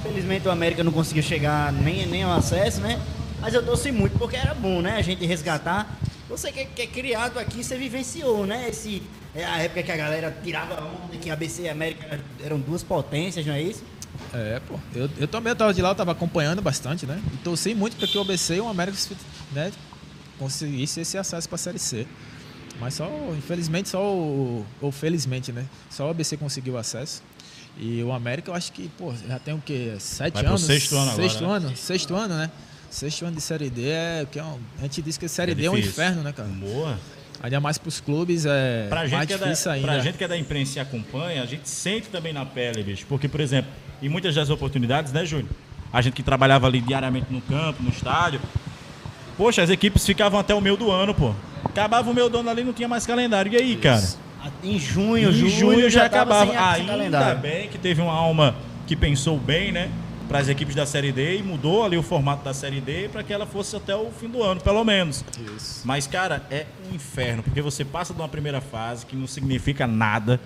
[0.00, 3.00] Infelizmente o América não conseguiu chegar nem, nem ao acesso, né?
[3.40, 4.96] Mas eu torci muito porque era bom, né?
[4.96, 5.98] A gente resgatar.
[6.28, 8.68] Você que, que é criado aqui, você vivenciou, né?
[8.68, 9.02] Esse,
[9.34, 13.44] é a época que a galera tirava onda, que ABC e América eram duas potências,
[13.44, 13.82] não é isso?
[14.32, 14.74] É, pô.
[14.94, 17.20] Eu, eu também tava de lá, eu tava acompanhando bastante, né?
[17.34, 18.96] E torci muito para que o ABC e o América
[19.52, 19.70] né,
[20.38, 22.06] conseguisse esse acesso para a Série C.
[22.80, 24.64] Mas só, infelizmente, só o.
[24.80, 25.66] Ou felizmente, né?
[25.90, 27.22] Só o ABC conseguiu acesso.
[27.78, 29.94] E o América, eu acho que, pô, já tem o quê?
[29.98, 30.62] Sete Vai anos?
[30.62, 31.52] sexto ano agora, Sexto né?
[31.54, 31.76] ano?
[31.76, 32.50] Sexto ano, né?
[32.90, 34.26] Sexto ano de Série D é.
[34.30, 35.92] Que é um, a gente diz que Série D é um difícil.
[35.92, 36.48] inferno, né, cara?
[36.48, 36.98] Boa.
[37.42, 39.86] Ainda mais pros clubes é Pra gente, mais que é da, difícil ainda.
[39.86, 43.06] pra gente que é da imprensa e acompanha, a gente sente também na pele, bicho.
[43.08, 43.70] Porque, por exemplo,
[44.02, 45.48] em muitas das oportunidades, né, Júnior?
[45.90, 48.40] A gente que trabalhava ali diariamente no campo, no estádio.
[49.38, 51.34] Poxa, as equipes ficavam até o meio do ano, pô.
[51.64, 53.50] Acabava o meio do ano ali, não tinha mais calendário.
[53.52, 54.06] E aí, cara?
[54.62, 56.72] Em junho, em julho, já, tava acabava.
[56.74, 57.40] Ainda calendário.
[57.40, 58.54] bem que teve uma alma
[58.86, 59.90] que pensou bem, né?
[60.28, 63.22] Para as equipes da Série D e mudou ali o formato da Série D para
[63.24, 65.24] que ela fosse até o fim do ano, pelo menos.
[65.56, 65.82] Isso.
[65.84, 69.88] Mas, cara, é um inferno, porque você passa de uma primeira fase que não significa
[69.88, 70.38] nada,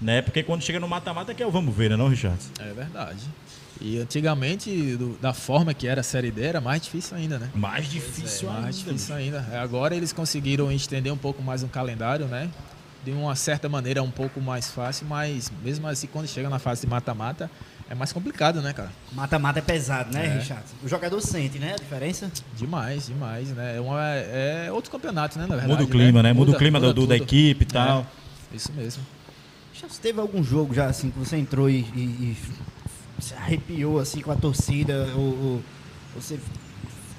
[0.00, 0.20] né?
[0.20, 2.38] Porque quando chega no mata-mata é que é o vamos ver, né, não, Richard?
[2.60, 3.20] É verdade.
[3.80, 7.48] E antigamente, do- da forma que era a Série D, era mais difícil ainda, né?
[7.54, 8.60] Mais difícil ainda.
[8.62, 9.46] mais difícil ainda.
[9.50, 12.50] É, Agora eles conseguiram estender um pouco mais o calendário, né?
[13.06, 16.80] De uma certa maneira um pouco mais fácil, mas mesmo assim, quando chega na fase
[16.80, 17.48] de mata-mata,
[17.88, 18.90] é mais complicado, né, cara?
[19.12, 20.38] Mata-mata é pesado, né, É.
[20.40, 20.64] Richard?
[20.82, 22.28] O jogador sente, né, a diferença?
[22.56, 23.76] Demais, demais, né?
[23.76, 25.70] É, uma- é outro campeonato, né, na verdade.
[25.70, 26.32] Muda o clima, né?
[26.32, 28.04] Muda, o clima do, do- da equipe e tal.
[28.52, 29.04] É, isso mesmo.
[29.72, 32.36] Já se teve algum jogo já assim que você entrou e, e-
[33.18, 35.62] e se arrepiou assim com a torcida ou, ou
[36.16, 36.40] você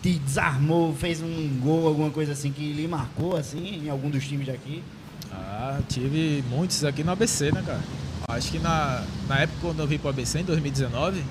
[0.04, 4.28] te desarmou, fez um gol, alguma coisa assim que lhe marcou assim em algum dos
[4.28, 4.84] times daqui?
[5.32, 7.82] Ah, tive muitos aqui no ABC, né, cara?
[8.28, 11.24] Acho que na, na época quando eu vim pro ABC, em 2019,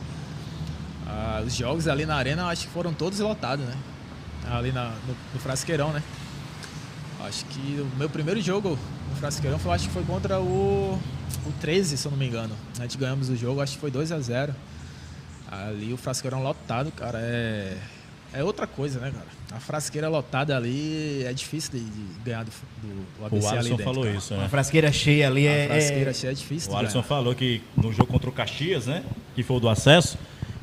[1.06, 3.74] ah, os jogos ali na arena, acho que foram todos lotados, né?
[4.50, 6.02] Ali na, no, no Frasqueirão, né?
[7.26, 8.78] Acho que o meu primeiro jogo
[9.10, 10.98] no Frasqueirão foi, acho que foi contra o,
[11.46, 12.54] o 13, se eu não me engano.
[12.78, 14.54] A gente ganhamos o jogo, acho que foi 2 a 0
[15.50, 17.78] Ali o Frasqueirão lotado, cara, é,
[18.38, 19.26] é outra coisa, né, cara?
[19.56, 22.50] A frasqueira lotada ali é difícil de, de ganhar do,
[22.82, 24.16] do, do ABC O ali Alisson dentro, falou cara.
[24.16, 24.48] isso, né?
[24.48, 27.04] frasqueira cheia ali A é, frasqueira é- cheia é difícil O Alisson ganhar.
[27.08, 29.02] falou que no jogo contra o Caxias, né?
[29.34, 30.18] Que foi o do acesso,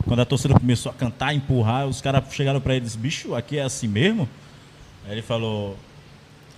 [0.05, 3.36] quando a torcida começou a cantar, empurrar, os caras chegaram pra ele e disseram, bicho,
[3.36, 4.27] aqui é assim mesmo?
[5.05, 5.77] Aí ele falou,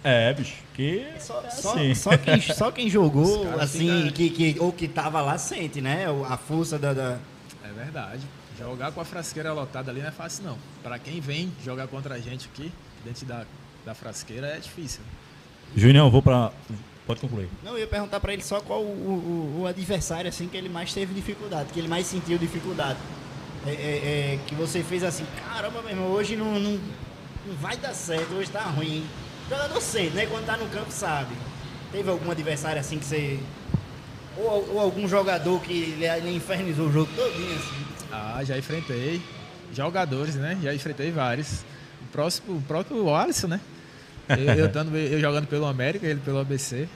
[0.04, 1.95] é, bicho, que Só, é só- assim.
[1.95, 6.06] só quem, só quem jogou, assim, que, que, ou que tava lá sente, né?
[6.30, 6.93] A força da.
[6.93, 7.17] da-
[7.63, 8.21] É verdade.
[8.58, 10.58] Jogar com a frasqueira lotada ali não é fácil, não.
[10.84, 12.72] Pra quem vem jogar contra a gente aqui,
[13.04, 13.46] dentro da,
[13.86, 15.02] da frasqueira é difícil.
[15.76, 16.52] Junião, vou pra.
[17.06, 17.50] Pode concluir.
[17.63, 20.70] Não, eu ia perguntar pra ele só qual o, o- o adversário assim que ele
[20.70, 22.98] mais teve dificuldade, que ele mais sentiu dificuldade.
[23.65, 23.74] É, é-
[24.36, 26.80] é, que você fez assim, caramba, meu irmão, hoje não, não,
[27.46, 29.06] não vai dar certo, hoje tá ruim.
[29.46, 30.26] O jogador sente, né?
[30.28, 31.36] Quando tá no campo sabe.
[31.91, 33.39] Teve algum adversário assim que você.
[34.38, 37.85] Ou, ou algum jogador que ele, ele infernizou o jogo todinho assim.
[38.12, 39.22] Ah, já enfrentei
[39.74, 40.58] jogadores, né?
[40.62, 41.63] Já enfrentei vários.
[42.04, 43.60] O, próximo, o próprio Alisson, né?
[44.30, 46.88] Eu, eu, dando- eu jogando pelo América, ele pelo ABC.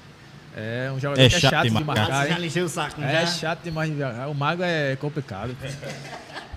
[0.56, 2.02] É um jogador É que é chato chato de de marcar.
[2.10, 2.28] marcar.
[2.28, 2.42] já hein?
[2.42, 3.28] lixei o saco, É já.
[3.28, 4.28] chato demais de marcar.
[4.28, 5.56] O Mago é complicado.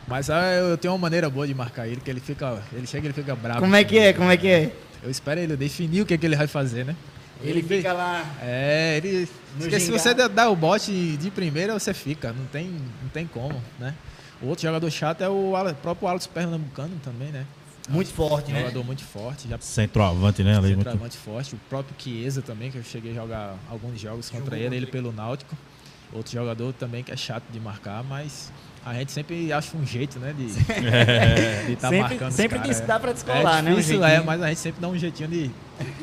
[0.09, 2.61] Mas ah, eu tenho uma maneira boa de marcar ele, que ele fica.
[2.73, 3.61] Ele chega e ele fica bravo.
[3.61, 4.13] Como é que é?
[4.13, 4.73] Como é que é?
[5.03, 6.97] Eu espero ele definir o que, é que ele vai fazer, né?
[7.43, 8.25] Ele vê- fica lá.
[8.41, 9.29] É, ele.
[9.59, 12.33] Porque se você dá o bote de primeira, você fica.
[12.33, 12.67] Não tem,
[13.03, 13.95] não tem como, né?
[14.43, 17.47] O outro jogador chato é o próprio Alex Pernambucano também, né?
[17.89, 18.61] Muito forte, né?
[18.61, 20.57] Jogador muito forte, já Centroavante, né?
[20.57, 20.79] Ali, muito...
[20.79, 21.55] centroavante forte.
[21.55, 25.13] O próprio Chiesa também, que eu cheguei a jogar alguns jogos contra ele, ele pelo
[25.13, 25.57] Náutico.
[26.13, 28.53] Outro jogador também que é chato de marcar, mas
[28.85, 30.35] a gente sempre acha um jeito, né?
[30.37, 30.45] De
[31.73, 32.87] estar Sempre- marcando sempre cara, que é.
[32.87, 34.27] dá pra descolar, é né, um difícil, é, jeitinho.
[34.27, 35.51] mas a gente sempre dá um jeitinho de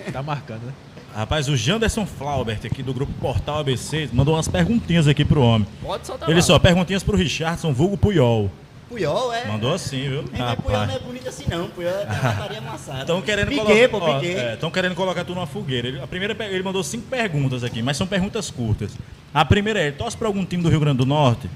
[0.07, 0.73] estar marcando, né?
[1.19, 5.67] Rapaz, o Janderson Flaubert, aqui do grupo Portal ABC, mandou umas perguntinhas aqui pro homem.
[5.83, 6.41] Pode soltar Ele lá.
[6.41, 8.49] só, perguntinhas pro Richardson, vulgo Puyol.
[8.87, 9.45] Puyol é.
[9.45, 10.21] Mandou assim, viu?
[10.33, 11.67] É, mas Puyol não é bonito assim não.
[11.71, 13.01] Puyol é cavataria amassada.
[13.01, 15.89] Estão querendo Piquet, pô, ó, é, querendo colocar tu numa fogueira.
[15.89, 18.93] Ele- a primeira, ele mandou cinco perguntas aqui, mas são perguntas curtas.
[19.33, 21.49] A primeira é: ele torce pra algum time do Rio Grande do Norte?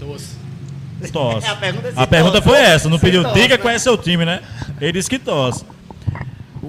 [0.00, 0.34] Doce.
[1.12, 1.44] Tosse.
[1.46, 2.48] A pergunta é A pergunta tosse.
[2.48, 3.58] foi essa, não pediu diga né?
[3.58, 4.40] qual é seu time, né?
[4.80, 5.62] Ele disse que tosse.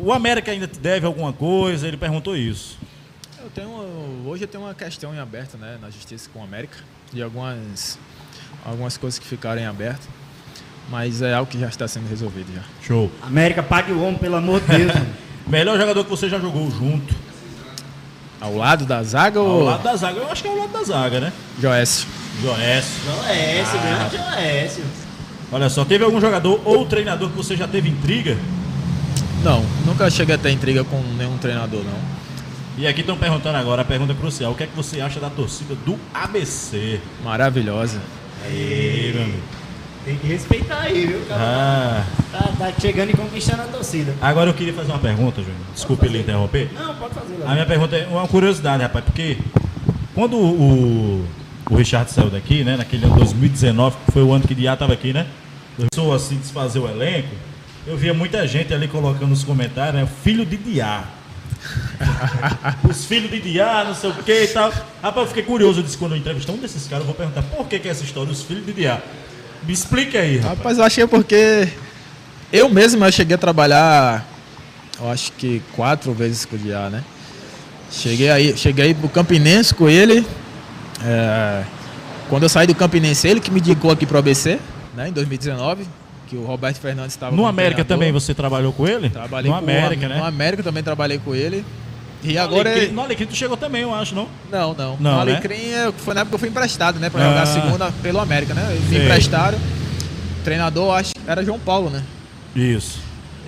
[0.02, 1.88] O América ainda te deve alguma coisa?
[1.88, 2.78] Ele perguntou isso.
[3.42, 3.70] Eu tenho,
[4.26, 6.78] hoje eu tenho uma questão em aberto né, na justiça com a América,
[7.12, 7.98] de algumas,
[8.66, 10.08] algumas coisas que ficaram em aberto,
[10.90, 12.62] mas é algo que já está sendo resolvido já.
[12.82, 13.12] Show.
[13.22, 14.92] América, pague o homem, pelo amor de Deus.
[15.48, 17.14] Melhor jogador que você já jogou junto.
[18.40, 20.20] Ao lado da zaga Ao ou lado da zaga.
[20.20, 21.34] Eu acho que é ao lado da zaga, né?
[21.60, 22.08] Joécio?
[22.42, 23.04] Joécio.
[23.04, 24.84] Joécio, grande Joécio.
[25.52, 28.38] Olha só, teve algum jogador ou treinador que você já teve intriga?
[29.44, 32.20] Não, nunca cheguei a ter intriga com nenhum treinador, não.
[32.78, 35.30] E aqui estão perguntando agora a pergunta crucial: o que é que você acha da
[35.30, 37.00] torcida do ABC?
[37.24, 38.00] Maravilhosa.
[38.46, 39.38] Aí, meu amigo.
[40.06, 41.22] Tem que respeitar aí, viu?
[41.28, 41.42] cara?
[41.42, 44.16] Ah, Tá, tá chegando e conquistando a torcida.
[44.22, 45.60] agora eu queria fazer uma pergunta, Júnior.
[45.74, 46.70] Desculpe lhe interromper.
[46.74, 49.38] Não, pode fazer A minha pergunta é uma curiosidade, rapaz, porque
[50.16, 51.26] quando o,
[51.70, 54.94] o Richard saiu daqui, né, naquele ano 2019, que foi o ano que Diá estava
[54.94, 55.28] aqui, né?
[55.76, 57.36] Começou assim desfazer o elenco.
[57.88, 60.08] Eu via muita gente ali colocando nos comentários, né?
[60.24, 61.04] Filho de Diá.
[62.90, 64.72] Os filhos de Diá, não sei o que e tal.
[65.02, 65.80] Rapaz, eu fiquei curioso.
[65.80, 67.92] Eu disse quando eu entrevistar um desses caras, eu vou perguntar por que, que é
[67.92, 69.02] essa história, os filhos de Diá.
[69.64, 70.58] Me explica aí, rapaz.
[70.58, 71.68] Rapaz, eu achei porque
[72.52, 74.26] eu mesmo eu cheguei a trabalhar,
[75.00, 77.04] eu acho que quatro vezes com o Diá, né?
[77.92, 80.26] Cheguei aí, cheguei pro Campinense com ele.
[81.04, 81.64] é,
[82.30, 84.60] quando eu saí do Campinense, ele que me indicou aqui pro ABC,
[84.96, 85.86] né, em 2019,
[86.30, 89.10] que o Roberto Fernandes estava No América também você trabalhou com ele?
[89.10, 90.18] Trabalhei no com América, o, né?
[90.18, 91.66] No América também trabalhei com ele.
[92.24, 94.28] E No agora Alecrim- ele- No Alecrim tu chegou também, eu acho, não?
[94.52, 94.98] não, não.
[95.00, 95.32] Não, no né?
[95.34, 97.30] Alecrim é- foi na época que eu fui emprestado, né, para Ah.
[97.30, 98.68] jogar a segunda pelo América, né?
[98.72, 99.58] Eles me emprestaram.
[99.58, 102.04] O treinador acho era João Paulo, né?
[102.56, 103.00] Isso.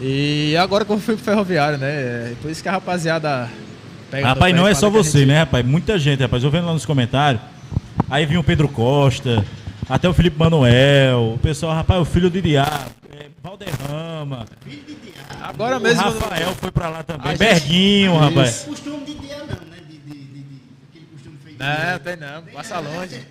[0.01, 1.87] E agora que eu fui pro Ferroviário, né?
[1.89, 3.47] É Por isso que a rapaziada
[4.09, 4.25] pega.
[4.27, 5.65] Rapaz, não é só você, gente- né, rapaz?
[5.65, 6.43] Muita gente, rapaz.
[6.43, 7.41] Eu vendo lá nos comentários.
[8.09, 9.45] Aí vinha o Pedro Costa,
[9.91, 14.45] até o Felipe Manuel, o pessoal, rapaz, o filho de Diá, é, Valderrama,
[15.41, 16.01] Agora o mesmo.
[16.03, 18.19] Rafael foi pra lá também, A gente- Berguinho, Isso.
[18.21, 18.63] rapaz.
[18.63, 19.77] Costume de dia não, né?
[19.87, 21.59] De, de, de, de- aquele costume feito.
[21.59, 22.43] Não, tem não.
[22.53, 23.21] Passa longe.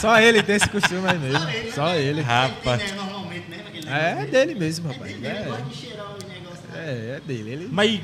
[0.00, 1.72] Só ele tem esse costume aí mesmo.
[1.74, 2.20] Só ele.
[2.22, 2.82] Rapaz.
[2.82, 3.58] Tem, né, normalmente, né?
[3.86, 5.12] É negócio dele mesmo, rapaz.
[5.12, 5.26] dele.
[5.26, 6.64] Ele É, gosta de cheirar os negócios.
[6.72, 6.84] né?
[6.86, 7.50] é, é dele.
[7.50, 7.68] Ele...
[7.70, 8.00] Mas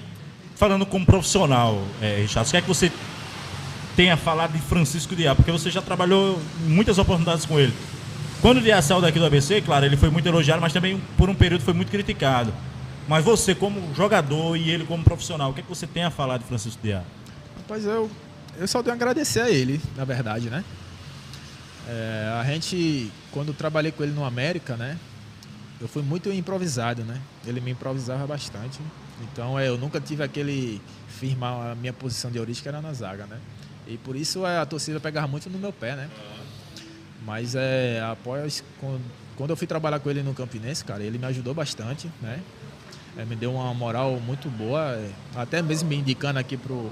[0.57, 2.91] falando como profissional, é, Richard, o que é que você
[3.97, 5.35] tem a falar de Francisco Diá?
[5.35, 7.73] Porque você já trabalhou muitas oportunidades com ele.
[8.41, 11.31] Quando o Diá saiu daqui do ABC, claro, ele foi muito elogiado, mas também por
[11.31, 12.53] um período foi muito criticado.
[13.09, 16.11] Mas você, como jogador e ele como profissional, o que é que você tem a
[16.11, 17.03] falar de Francisco Diá?
[17.57, 18.11] Rapaz, eu,
[18.59, 20.65] eu só tenho a agradecer a ele, na verdade, né?
[21.87, 24.99] É, a gente, quando trabalhei com ele no América, né?
[25.81, 27.21] Eu fui muito improvisado, né?
[27.47, 28.81] Ele me improvisava bastante.
[29.23, 32.93] Então, é, eu nunca tive aquele firmar a minha posição de origem, que era na
[32.93, 33.39] zaga, né?
[33.87, 36.11] E por isso a torcida pegava muito no meu pé, né?
[37.25, 38.63] Mas é, após,
[39.37, 42.41] quando, eu fui trabalhar com ele no Campinense, cara, ele me ajudou bastante, né?
[43.17, 46.91] É, me deu uma moral muito boa, é, até mesmo me indicando aqui pro,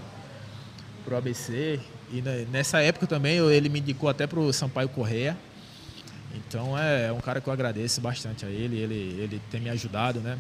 [1.05, 1.81] pro ABC.
[2.11, 5.37] E né, nessa época também ele me indicou até pro Sampaio Correia.
[6.35, 9.69] Então é, é um cara que eu agradeço bastante a ele, ele, ele tem me
[9.69, 10.39] ajudado, né?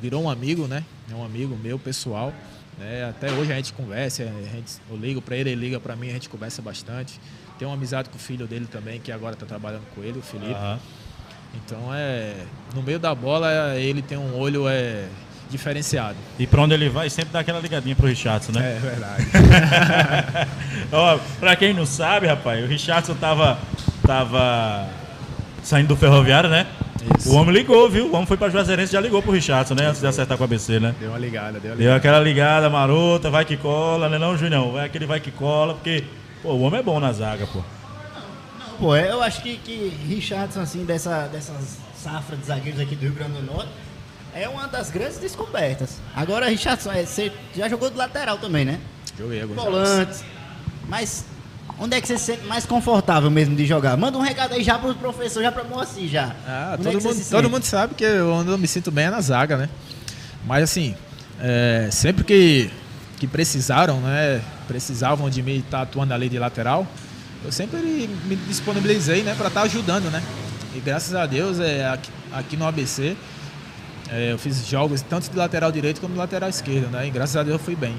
[0.00, 0.84] Virou um amigo, né?
[1.10, 2.34] É um amigo meu, pessoal.
[2.78, 3.08] Né?
[3.08, 6.10] Até hoje a gente conversa, a gente, eu ligo para ele, ele liga para mim,
[6.10, 7.20] a gente conversa bastante.
[7.58, 10.22] Tem uma amizade com o filho dele também, que agora está trabalhando com ele, o
[10.22, 10.52] Felipe.
[10.52, 10.78] Aham.
[11.54, 12.34] Então é.
[12.74, 15.04] No meio da bola ele tem um olho é,
[15.50, 16.16] diferenciado.
[16.38, 18.76] E pra onde ele vai, sempre dá aquela ligadinha pro Richardson, né?
[18.76, 19.26] É verdade.
[20.90, 23.58] Ó, pra quem não sabe, rapaz, o Richardson tava,
[24.04, 24.88] tava
[25.62, 26.66] saindo do ferroviário, né?
[27.18, 27.30] Isso.
[27.30, 28.06] O homem ligou, viu?
[28.06, 29.86] O homem foi pra Juazeirense e já ligou pro Richardson, né?
[29.86, 30.94] Antes de acertar com a ABC, né?
[31.00, 31.96] deu uma ligada, deu uma Deu ligada.
[31.96, 34.72] aquela ligada marota, vai que cola, né não, Junião?
[34.72, 36.04] Vai aquele vai que cola, porque,
[36.42, 37.60] pô, o homem é bom na zaga, pô.
[38.78, 43.12] Pô, eu acho que, que Richardson, assim, dessa, dessas safra de zagueiros aqui do Rio
[43.12, 43.70] Grande do Norte,
[44.34, 46.00] é uma das grandes descobertas.
[46.16, 48.80] Agora, Richardson, é, você já jogou do lateral também, né?
[49.16, 49.72] Joguei alguns jogos.
[49.72, 50.24] Volantes.
[50.88, 51.24] Mas
[51.78, 53.96] onde é que você se sente mais confortável mesmo de jogar?
[53.96, 56.34] Manda um recado aí já pro professor, já pra Moacir já.
[56.46, 58.66] Ah, Onde é todo, você mundo, se todo mundo sabe que eu- onde eu me
[58.68, 59.68] sinto bem é na zaga, né?
[60.46, 60.94] Mas assim,
[61.40, 62.70] é, sempre que,
[63.18, 64.40] que precisaram, né?
[64.68, 66.86] Precisavam de mim estar atuando ali de lateral,
[67.44, 67.78] eu sempre
[68.24, 69.34] me disponibilizei, né?
[69.36, 70.22] Para estar ajudando, né?
[70.74, 73.16] E graças a Deus, é, aqui, aqui no ABC,
[74.10, 77.06] é, eu fiz jogos tanto de lateral direito como de lateral esquerdo, né?
[77.06, 77.94] E graças a Deus eu fui bem.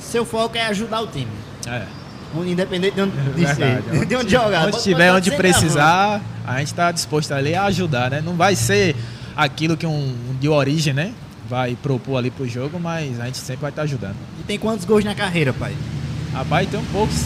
[0.00, 1.30] Seu foco é ajudar o time.
[1.66, 1.84] É.
[2.46, 3.82] Independente de onde, de, Verdade.
[3.98, 4.62] ser, de onde jogar.
[4.62, 8.20] Onde Pode- tiver, pode onde precisar, a gente está disposto ali a ajudar, né?
[8.24, 8.96] Não vai ser
[9.36, 11.12] aquilo que um, um de origem, né?
[11.48, 14.16] Vai propor ali pro jogo, mas a gente sempre vai estar ajudando.
[14.40, 15.74] E tem quantos gols na carreira, pai?
[16.32, 17.16] Rapaz, tem um poucos.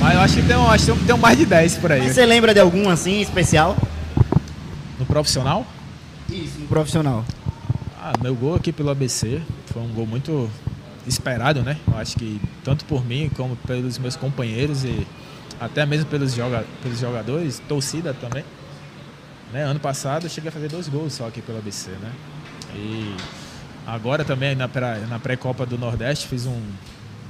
[0.00, 2.00] Mas eu acho que tem, um- acho que tem um mais de 10 por aí.
[2.02, 3.76] Mas você lembra de algum assim especial?
[4.98, 5.66] No profissional,
[6.30, 7.24] Isso, no profissional.
[8.00, 9.40] ah, meu gol aqui pelo ABC
[9.72, 10.48] foi um gol muito
[11.06, 11.76] esperado, né?
[11.86, 15.06] Eu acho que tanto por mim como pelos meus companheiros e
[15.60, 18.44] até mesmo pelos, joga pelos jogadores, torcida também.
[19.52, 19.62] Né?
[19.64, 22.10] Ano passado eu cheguei a fazer dois gols só aqui pelo ABC, né?
[22.74, 23.14] E
[23.86, 26.60] agora também na pré- na pré-copa do Nordeste fiz um,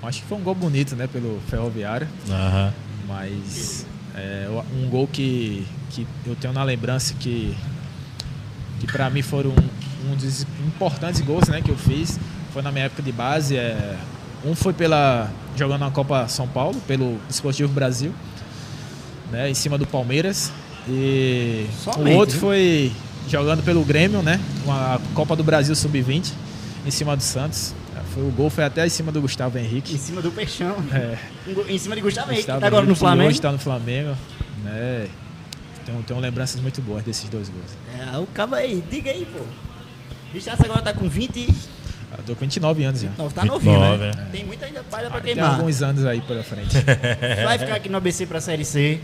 [0.02, 1.06] acho que foi um gol bonito, né?
[1.06, 2.08] Pelo Ferroviário.
[2.30, 2.72] Aham.
[3.06, 4.48] Mas é,
[4.82, 7.54] um gol que, que eu tenho na lembrança que,
[8.80, 12.18] que para mim foram um, um dos importantes gols né, que eu fiz.
[12.54, 13.56] Foi na minha época de base.
[13.56, 13.96] É,
[14.44, 18.14] um foi pela jogando na Copa São Paulo, pelo Esportivo Brasil,
[19.32, 20.52] né, em cima do Palmeiras.
[20.88, 22.92] E Somente, o outro foi
[23.28, 24.40] jogando pelo Grêmio, né?
[24.64, 26.32] Uma Copa do Brasil Sub-20,
[26.86, 27.74] em cima do Santos.
[28.12, 29.98] Foi, o gol foi até em cima do Gustavo Em Henrique.
[29.98, 30.76] cima do Peixão.
[30.92, 31.18] É.
[31.68, 33.28] Em cima de Gustavo Henrique, que Gustavo tá agora no Henrique, Flamengo.
[33.28, 34.16] Hoje está no Flamengo.
[34.62, 35.08] Né?
[35.84, 37.72] Tenho, tenho lembranças muito boas desses dois gols.
[38.14, 39.44] É, o cabo aí, diga aí, pô.
[40.32, 41.48] Richardson agora tá com 20.
[42.18, 43.10] Eu tô com 29 anos já.
[43.18, 44.12] Não, tá novinho, 29, né?
[44.16, 44.30] é.
[44.30, 45.54] Tem muita ainda palha pra Tem queimar.
[45.56, 46.76] alguns anos aí pela frente.
[47.44, 49.00] Vai ficar aqui no ABC pra Série C.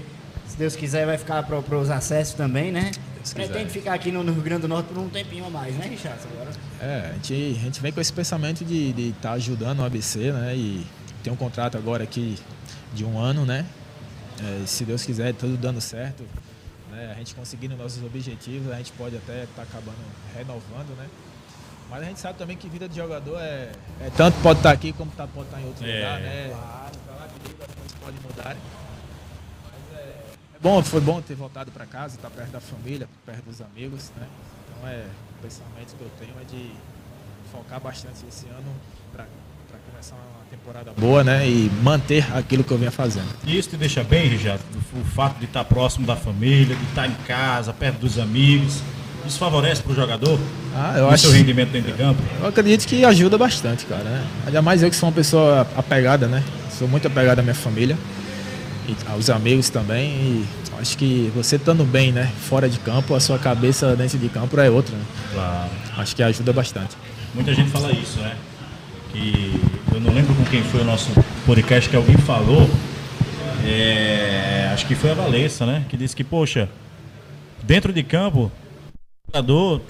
[0.49, 2.91] Se Deus quiser, vai ficar para os acessos também, né?
[3.15, 3.79] Deus Pretende quiser.
[3.79, 6.27] ficar aqui no, Rio Grande do Norte por um tempinho a mais, né, Richardson?
[6.33, 6.51] Agora.
[6.81, 10.57] É, a gente, a gente vem com esse pensamento de estar ajudando o ABC, né?
[10.57, 10.85] E
[11.23, 12.37] tem um contrato agora aqui
[12.93, 13.65] de um ano, né?
[14.43, 16.25] É, se Deus quiser, tudo dando certo,
[16.91, 17.13] né?
[17.15, 19.97] A gente conseguindo nossos objetivos, a gente pode até estar acabando
[20.35, 21.07] renovando, né?
[21.91, 24.93] Mas a gente sabe também que vida de jogador é, é tanto pode estar aqui
[24.93, 25.97] como tá, pode estar em outro É.
[25.97, 26.49] lugar, né?
[26.51, 27.31] Claro, claro,
[27.69, 28.57] as coisas podem mudar.
[29.65, 33.43] Mas é, é bom, foi bom ter voltado para casa, estar perto da família, perto
[33.45, 34.27] dos amigos, né?
[34.79, 35.05] Então é,
[35.39, 36.71] o pensamento que eu tenho é de
[37.51, 38.73] focar bastante esse ano
[39.13, 39.25] para
[39.91, 41.49] começar uma temporada boa, né?
[41.49, 43.29] E manter aquilo que eu vinha fazendo.
[43.45, 44.63] E isso te deixa bem, Richard?
[44.95, 48.81] O, o fato de estar próximo da família, de estar em casa, perto dos amigos.
[49.27, 50.39] Isso favorece pro jogador?
[50.75, 51.25] Ah, eu acho.
[51.25, 52.23] seu rendimento dentro de campo?
[52.41, 54.05] Eu acredito que ajuda bastante, cara.
[54.05, 54.27] Né?
[54.47, 56.43] Ainda mais eu que sou uma pessoa apegada, né?
[56.71, 57.97] Sou muito apegado à minha família
[58.89, 60.11] e aos amigos também.
[60.11, 60.45] E
[60.81, 62.31] acho que você estando bem, né?
[62.49, 64.97] Fora de campo, a sua cabeça dentro de campo é outra.
[64.97, 65.05] Né?
[65.35, 65.71] Claro.
[65.99, 66.97] Acho que ajuda bastante.
[67.35, 68.35] Muita gente fala isso, né?
[69.13, 69.61] Que
[69.93, 71.11] eu não lembro com quem foi o nosso
[71.45, 72.69] podcast que alguém falou.
[73.67, 75.85] é, acho que foi a Valessa, né?
[75.89, 76.69] Que disse que, poxa,
[77.63, 78.60] dentro de campo, o
[79.41, 79.81] jogador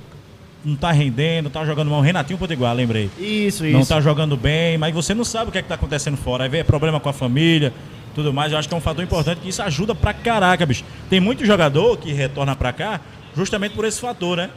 [0.62, 2.00] não tá rendendo, tá jogando mal.
[2.02, 3.10] Renatinho Potiguar, lembrei.
[3.18, 3.76] Isso, isso.
[3.78, 6.44] Não tá jogando bem, mas você não sabe o que é que tá acontecendo fora.
[6.44, 7.72] Aí vem problema com a família,
[8.14, 8.52] tudo mais.
[8.52, 10.84] Eu acho que é um fator importante que isso ajuda pra caraca, bicho.
[11.08, 13.00] Tem muito jogador que retorna pra cá
[13.34, 14.50] justamente por esse fator, né?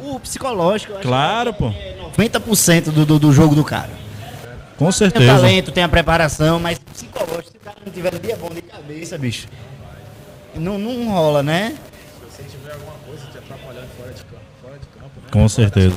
[0.00, 1.68] O psicológico, Claro, pô.
[1.68, 3.90] é 90% do, do, do jogo do cara.
[4.78, 5.26] Com Tem o certeza.
[5.26, 9.18] talento, tem a preparação, mas psicológico, se o cara não tiver dia bom de cabeça,
[9.18, 9.46] bicho,
[10.54, 11.74] não, não rola, né?
[11.76, 15.19] Se você tiver alguma coisa te atrapalhando fora de campo, fora de campo né?
[15.30, 15.94] Com certeza.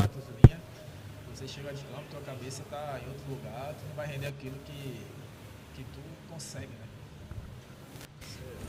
[1.34, 4.55] Você chega de campo, tua cabeça tá em outro lugar, tu não vai render aquilo
[4.65, 4.99] que,
[5.75, 5.99] que tu
[6.31, 6.88] consegue, né?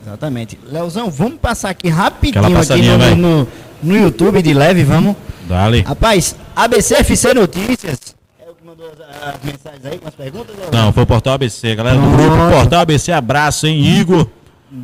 [0.06, 0.58] Exatamente.
[0.64, 3.48] Leozão, vamos passar aqui rapidinho aqui no, no,
[3.82, 5.16] no YouTube de leve, vamos.
[5.48, 5.82] Dale.
[5.82, 8.14] Rapaz, ABCFC Notícias.
[8.40, 10.72] É o que mandou as, as mensagens aí com as perguntas, Leozão?
[10.72, 14.26] Não, foi o Portal ABC, galera do grupo Portal ABC, abraço, hein, Igor.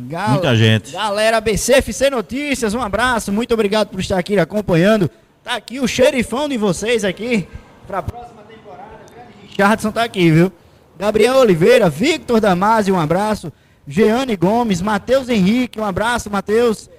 [0.07, 0.91] Gal- Muita gente.
[0.91, 5.09] Galera ABCFC Notícias, um abraço, muito obrigado por estar aqui acompanhando.
[5.43, 7.47] Tá aqui o xerifão de vocês aqui
[7.87, 8.99] pra próxima temporada.
[9.11, 10.51] Grande Richardson tá aqui, viu?
[10.99, 13.51] Gabriel Oliveira, Victor Damasio, um abraço.
[13.87, 16.89] Jeane Gomes, Matheus Henrique, um abraço, Matheus.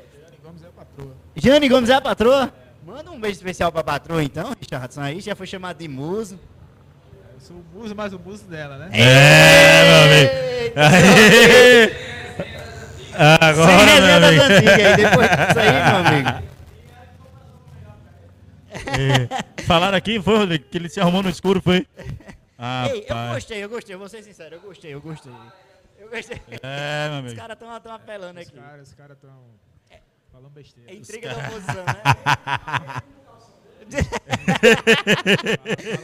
[1.36, 2.52] Jeane Gomes é a patroa?
[2.84, 6.38] Manda um beijo especial pra patroa então, Richardson aí, já foi chamado de muso.
[7.34, 8.90] Eu sou o muso, mas o muso dela, né?
[8.92, 10.32] É, meu amigo.
[13.14, 16.51] Agora, Sem resenha das antigas aí, depois disso aí, meu amigo.
[18.86, 21.86] É, Falaram aqui, foi que ele se arrumou no escuro, foi?
[22.58, 23.34] Ah, Ei, eu pai.
[23.34, 25.32] gostei, eu gostei, vou ser sincero, eu gostei, eu gostei.
[25.98, 26.40] Eu gostei.
[26.62, 27.36] É, meu Os amigo.
[27.36, 28.56] caras estão apelando Os aqui.
[28.56, 29.30] caras os cara estão
[30.30, 30.94] falando É besteira.
[30.94, 32.02] intriga da oposição, né?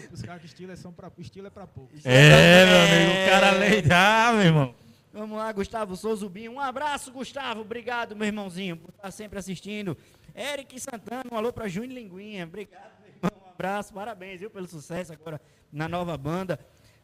[0.09, 1.91] Pros caras que estilo é, são pra, estilo é pra pouco.
[2.05, 4.75] É, meu amigo, o cara leidar, meu irmão.
[5.13, 6.53] Vamos lá, Gustavo Souzubinho.
[6.53, 7.63] Um abraço, Gustavo.
[7.63, 9.97] Obrigado, meu irmãozinho, por estar sempre assistindo.
[10.39, 12.45] Eric Santana, um alô pra Júnior Linguinha.
[12.45, 13.31] Obrigado, meu irmão.
[13.47, 15.41] Um abraço, parabéns, viu, pelo sucesso agora
[15.73, 16.59] na nova banda.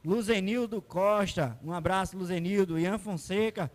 [0.05, 2.79] Luzenildo Costa, um abraço, Luzenildo.
[2.79, 3.71] Ian Fonseca.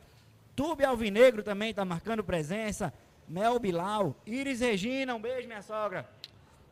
[0.55, 2.93] Tube Alvinegro também está marcando presença.
[3.27, 4.15] Mel Bilal.
[4.25, 6.09] Iris Regina, um beijo, minha sogra.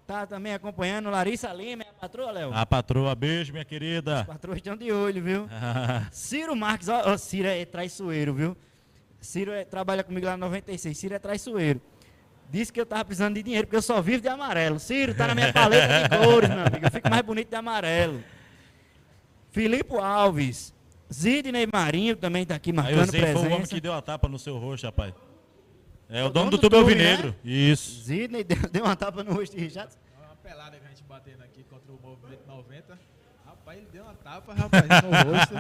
[0.05, 1.09] Tá também acompanhando.
[1.09, 2.53] Larissa Lima, é a patroa, Léo?
[2.53, 4.21] A patroa, beijo, minha querida.
[4.21, 5.49] As patroas estão de olho, viu?
[6.11, 8.55] Ciro Marques, ó, ó, Ciro é traiçoeiro, viu?
[9.19, 11.81] Ciro é- trabalha comigo lá no 96, Ciro é traiçoeiro.
[12.49, 14.79] Disse que eu tava precisando de dinheiro, porque eu só vivo de amarelo.
[14.79, 16.85] Ciro, tá na minha paleta de cores, meu amigo.
[16.85, 18.23] Eu fico mais bonito de amarelo.
[19.51, 20.73] Filipe Alves.
[21.13, 23.75] Zidney Marinho também tá aqui Aí o marcando Zinho foi o homem presença.
[23.75, 25.13] que deu a tapa no seu rosto, rapaz.
[26.09, 27.27] É o O dono dono do do Tube, Alvinegro.
[27.29, 27.35] né?
[27.43, 28.03] Isso.
[28.03, 29.91] Zidney deu, deu uma tapa no rosto de Richard.
[30.17, 32.97] Uma pelada que a gente batendo aqui contra o Movimento 90.
[33.45, 35.53] Rapaz, ele deu uma tapa, rapaz, no rosto.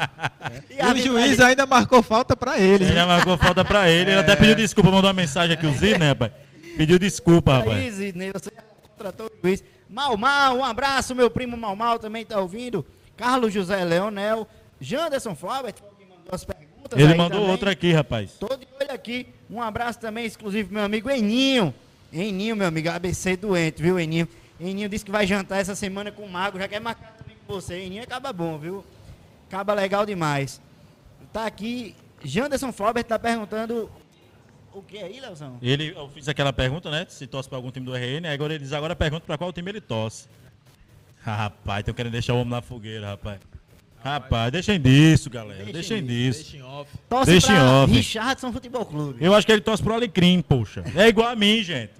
[0.69, 2.85] E E a o juiz ainda marcou falta pra ele.
[2.85, 4.11] Ele já marcou falta pra ele.
[4.11, 6.31] Ele até pediu desculpa, mandou uma mensagem aqui, o né, rapaz?
[6.77, 7.93] Pediu desculpa, Aí, rapaz.
[7.95, 8.51] Zidney, você
[8.89, 9.63] contratou o juiz.
[9.89, 12.85] Mal Mal, um abraço, meu primo Mal Mal também tá ouvindo.
[13.15, 14.47] Carlos José Leonel.
[14.79, 16.99] Janderson Flaubert, que mandou as perguntas.
[16.99, 17.51] Ele mandou também.
[17.51, 18.33] outra aqui, rapaz.
[18.39, 19.27] Tô de olho aqui.
[19.49, 21.73] Um abraço também exclusivo meu amigo Eninho.
[22.13, 24.27] Eninho, meu amigo, ABC doente, viu, Eninho?
[24.59, 27.53] Eninho disse que vai jantar essa semana com o Mago, já quer marcar também com
[27.53, 27.79] você.
[27.81, 28.85] Eninho acaba bom, viu?
[29.47, 30.61] Acaba legal demais.
[31.33, 33.89] Tá aqui, Janderson Flaubert tá perguntando
[34.79, 35.57] o que aí, Leozão?
[35.61, 37.05] Ele, eu fiz aquela pergunta, né?
[37.09, 39.71] Se torce pra algum time do RN, agora ele diz agora pergunta pra qual time
[39.71, 40.27] ele torce.
[41.25, 43.39] Ah, rapaz, estão querendo deixar o homem na fogueira, rapaz.
[44.03, 45.65] Rapaz, deixem disso, galera.
[45.65, 46.51] Deixem Deixem disso, disso.
[46.51, 46.91] Deixa em off.
[47.09, 47.93] Torce Deixa em pra off.
[47.93, 49.23] Richardson Futebol Clube.
[49.23, 50.83] Eu acho que ele torce pro Alecrim, poxa.
[50.95, 51.91] É igual a mim, gente.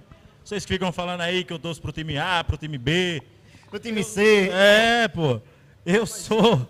[0.44, 3.22] Vocês ficam falando aí que eu torço pro time A, pro time B.
[3.70, 4.48] O time C.
[4.50, 5.40] É, pô.
[5.84, 6.66] Eu sou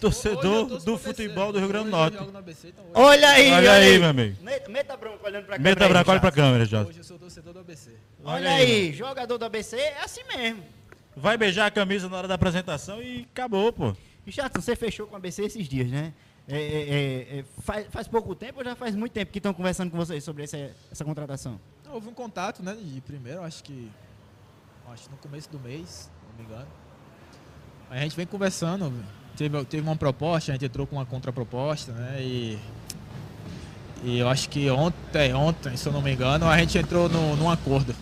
[0.00, 0.98] torcedor do ABC.
[0.98, 2.16] futebol do Rio Grande do Norte.
[2.16, 4.42] ABC, então Olha aí, Olha aí, meu amigo.
[4.42, 6.88] Meta, meta branco olhando pra Meta câmera aí, branco, olha pra câmera, Jota.
[6.88, 7.90] Hoje eu sou torcedor do ABC.
[8.24, 10.62] Olha, Olha aí, aí, jogador do ABC é assim mesmo.
[11.16, 13.94] Vai beijar a camisa na hora da apresentação e acabou, pô.
[14.24, 16.12] Richardson, você fechou com a ABC esses dias, né?
[16.48, 19.54] É, é, é, é, faz, faz pouco tempo ou já faz muito tempo que estão
[19.54, 21.60] conversando com vocês sobre essa, essa contratação?
[21.84, 22.74] Não, Houve um contato, né?
[22.74, 23.90] De primeiro, acho que.
[24.88, 26.68] Acho que no começo do mês, se não me engano.
[27.88, 28.92] Aí a gente vem conversando.
[29.36, 32.16] Teve, teve uma proposta, a gente entrou com uma contraproposta, né?
[32.20, 32.58] E.
[34.04, 37.36] E eu acho que ontem, ontem, se eu não me engano, a gente entrou no,
[37.36, 37.94] num acordo.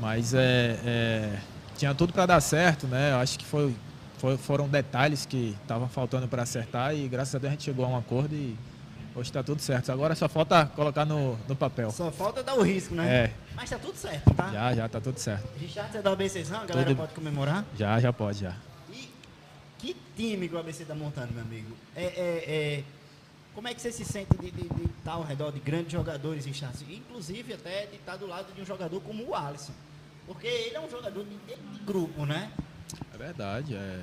[0.00, 1.38] Mas é, é,
[1.78, 3.12] tinha tudo para dar certo, né?
[3.12, 3.74] Eu acho que foi,
[4.18, 7.86] foi- foram detalhes que estavam faltando para acertar e graças a Deus a gente chegou
[7.86, 8.54] a um acordo e
[9.14, 9.90] hoje está tudo certo.
[9.90, 11.90] Agora só falta colocar no, no papel.
[11.90, 13.08] Só falta dar o risco, né?
[13.08, 14.50] É, Mas tá tudo certo, tá?
[14.52, 15.48] já, já tá tudo certo.
[15.58, 17.64] Richardson é da ABCzão, a galera Tudo- pode comemorar.
[17.74, 18.52] Já, já pode, já.
[19.78, 21.76] Que time que o ABC tá montando, meu amigo?
[21.94, 22.08] É, é,
[22.78, 22.84] é,
[23.54, 24.48] como é que você se sente de
[24.98, 26.84] estar ao redor de grandes jogadores, Richardson?
[26.88, 29.72] Inclusive até de estar do lado de um jogador como o Alisson.
[30.26, 32.50] Porque ele é um jogador de- de grupo, né?
[33.14, 34.00] É verdade, é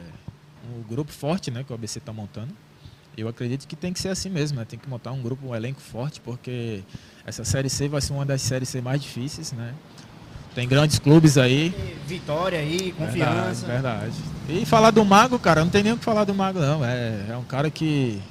[0.75, 2.55] um grupo forte, né, que o ABC está montando.
[3.17, 4.65] Eu acredito que tem que ser assim mesmo, né?
[4.65, 6.83] Tem que montar um grupo, um elenco forte, porque
[7.25, 9.75] essa série C vai ser uma das séries C mais difíceis, né?
[10.55, 11.73] Tem grandes clubes aí.
[12.07, 13.65] Vitória aí, confiança.
[13.65, 14.13] Verdade, verdade.
[14.49, 16.83] E falar do Mago, cara, não tem nem o que falar do Mago, não.
[16.85, 18.21] É, é um cara que,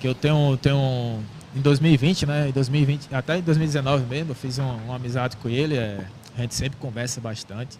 [0.00, 1.20] que eu tenho, tenho
[1.54, 2.48] em 2020, né?
[2.48, 5.76] Em 2020, até em 2019 mesmo, eu fiz um- uma amizade com ele.
[5.76, 6.00] é,
[6.36, 7.78] a gente sempre conversa bastante.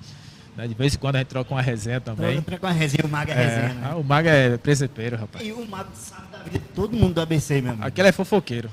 [0.56, 0.68] né?
[0.68, 2.34] De vez em quando a gente troca uma resenha também.
[2.40, 3.88] Pra, pra com a resenha, o Mago é, É, resenha, né?
[3.90, 5.44] ah, o Mago é presepeiro, rapaz.
[5.44, 7.84] E o Mago sabe da vida de todo mundo do ABC, meu amigo.
[7.88, 8.70] Aquele é fofoqueiro.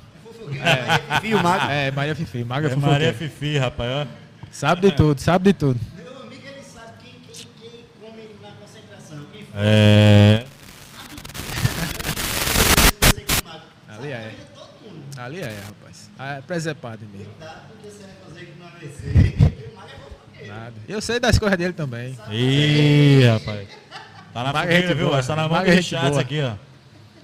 [0.63, 1.65] É, Fifi, o Mago.
[1.71, 2.43] É, Maria Fifi.
[2.43, 3.05] Maga É fofoqueira.
[3.05, 4.20] Maria Fifi, rapaz, ó.
[4.51, 5.79] Sabe de tudo, sabe de tudo.
[5.95, 9.25] Meu amigo, ele sabe quem, quem, quem come na concentração.
[9.31, 10.45] Quem É.
[13.41, 13.61] o Mago.
[13.89, 14.33] Ali é.
[15.17, 16.09] Ali é, rapaz.
[16.19, 17.33] Ah, É presepado mesmo.
[17.39, 17.63] Tá?
[17.69, 19.35] Porque você vai fazer que no AVC.
[20.43, 20.47] É.
[20.47, 20.73] Nada.
[20.87, 22.17] Eu sei das coisas dele também.
[22.29, 23.67] Ih, rapaz.
[24.33, 25.07] Tá na fogueira, gente viu?
[25.09, 25.23] boa.
[25.23, 26.21] Tá na mão do gente chat boa.
[26.21, 26.53] aqui, ó.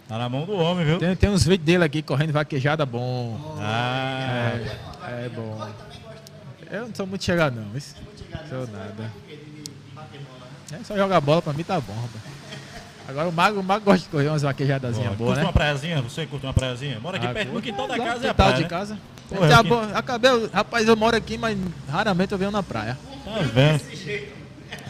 [0.07, 0.97] Tá na mão do homem, viu?
[0.99, 3.57] Tem, tem uns vídeos dele aqui correndo vaquejada bom.
[3.59, 4.53] Ah,
[5.09, 5.69] É, é bom.
[6.71, 7.95] Eu não sou muito chegado não, isso.
[8.49, 9.11] Sou nada.
[10.71, 12.37] É só jogar bola pra mim tá bom, rapaz.
[13.07, 15.43] Agora o Mago, o Mago gosta de correr umas vaquejadazinhas curte boas, né?
[15.45, 16.01] uma praiazinha?
[16.01, 16.99] Você curte uma praiazinha?
[16.99, 18.67] Mora aqui Ah, perto, no quintal da casa é a quintal praia, de né?
[18.67, 18.99] casa.
[19.29, 21.57] Porra, aqui- bo- Acabei, rapaz, eu moro aqui, mas
[21.89, 22.97] raramente eu venho na praia.
[23.23, 23.81] Tá vendo?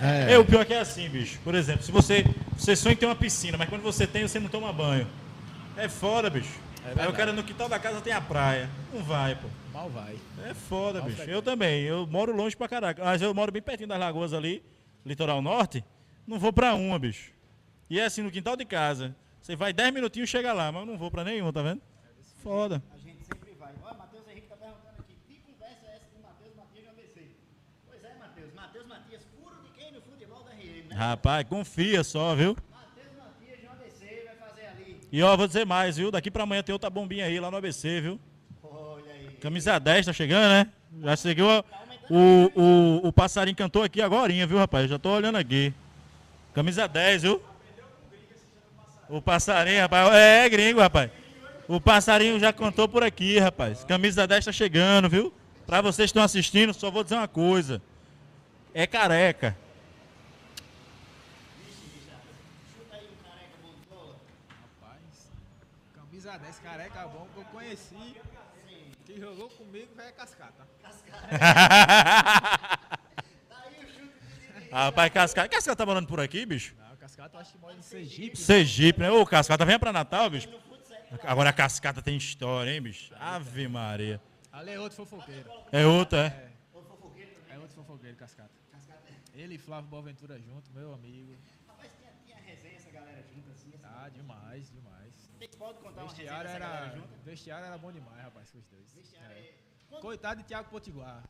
[0.01, 1.37] É, É, o pior que é assim, bicho.
[1.43, 2.25] Por exemplo, se você,
[2.57, 5.05] você sonha em ter uma piscina, mas quando você tem, você não toma banho.
[5.75, 6.49] É foda, bicho.
[6.97, 8.67] Aí o cara no quintal da casa tem a praia.
[8.93, 9.47] Não vai, pô.
[9.77, 10.17] Mal vai.
[10.43, 11.17] É foda, bicho.
[11.17, 11.35] frequente.
[11.35, 11.83] Eu também.
[11.83, 13.03] Eu moro longe pra caraca.
[13.03, 14.63] Mas eu moro bem pertinho das lagoas ali,
[15.05, 15.83] litoral norte.
[16.25, 17.31] Não vou pra uma, bicho.
[17.89, 19.15] E é assim, no quintal de casa.
[19.39, 21.81] Você vai 10 minutinhos e chega lá, mas eu não vou pra nenhuma, tá vendo?
[22.43, 22.81] Foda.
[22.93, 23.71] A gente sempre vai.
[23.83, 25.13] Olha, Matheus Henrique tá perguntando aqui.
[25.27, 27.27] Que conversa é essa de Matheus Matias de ABC?
[27.87, 28.53] Pois é, Matheus.
[28.53, 30.95] Matheus Matias, furo de quem no futebol da RM, né?
[30.95, 32.57] Rapaz, confia só, viu?
[32.71, 34.97] Matheus Matias de um ABC vai fazer ali.
[35.11, 36.11] E ó, vou dizer mais, viu?
[36.11, 38.19] Daqui pra amanhã tem outra bombinha aí lá no ABC, viu?
[39.41, 40.67] Camisa 10 tá chegando, né?
[41.03, 41.63] Já seguiu a-
[42.09, 44.89] o, o, o passarinho cantou aqui agora, viu, rapaz?
[44.89, 45.73] Já tô olhando aqui.
[46.53, 47.41] Camisa 10, viu?
[49.09, 50.13] O passarinho, rapaz.
[50.13, 51.11] É, gringo, rapaz.
[51.67, 53.83] O passarinho já cantou por aqui, rapaz.
[53.83, 55.33] Camisa 10 tá chegando, viu?
[55.65, 57.81] Pra vocês que estão assistindo, só vou dizer uma coisa.
[58.73, 59.55] É careca.
[65.95, 68.15] Camisa 10, careca bom que eu conheci,
[69.13, 70.67] que jogou comigo, velho, é cascata.
[74.71, 75.49] Rapaz, Cascata.
[75.49, 76.75] Cascata tá morando por aqui, bicho?
[76.77, 78.37] Não, cascata eu acho que mora em Sergipe.
[78.37, 79.09] Sergipe, né?
[79.09, 80.49] Ô, Cascata, venha pra Natal, bicho.
[81.23, 83.13] Agora a Cascata tem história, hein, bicho?
[83.17, 84.21] Ave Maria.
[84.51, 85.49] Ali é outro fofoqueiro.
[85.71, 86.47] É outra, é?
[87.53, 88.51] É outro fofoqueiro, cascata.
[89.33, 91.35] Ele e Flávio Boaventura junto, meu amigo.
[91.67, 93.71] Rapaz, tinha, tinha resenha essa galera junto assim.
[93.83, 95.06] Ah, demais, demais.
[95.37, 98.91] Vocês podem contar uma vestiário galera era, vestiário era bom demais, rapaz, com os dois.
[98.95, 99.51] Vestiário É.
[99.89, 101.23] Quando- Coitado de Thiago Potiguar.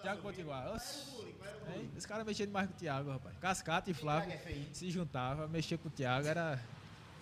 [0.00, 0.66] Thiago Potiguar.
[1.76, 1.90] Hein?
[1.96, 3.36] Esse cara mexia demais com o Thiago, rapaz.
[3.38, 6.58] Cascata e Flávio é se juntavam, mexia com o Thiago, era.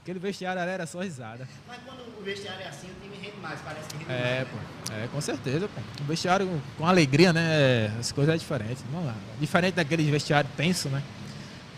[0.03, 1.47] Aquele vestiário ali era só risada.
[1.67, 4.49] Mas quando o vestiário é assim, o time rende mais, parece que rende É, mais.
[4.49, 4.93] pô.
[4.95, 5.81] É, com certeza, pô.
[6.03, 7.89] O vestiário com alegria, né?
[7.99, 8.83] As coisas é diferente.
[8.91, 11.03] Não, diferente daquele vestiário tenso, né?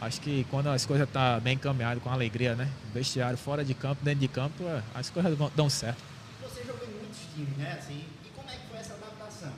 [0.02, 2.68] Acho que quando as coisas tá bem encaminhadas, com alegria, né?
[2.92, 6.02] Vestiário fora de campo, dentro de campo, é, as coisas vão- dão certo.
[6.42, 7.78] Você jogou em muitos times, né?
[7.78, 9.52] Assim, e como é que foi essa adaptação?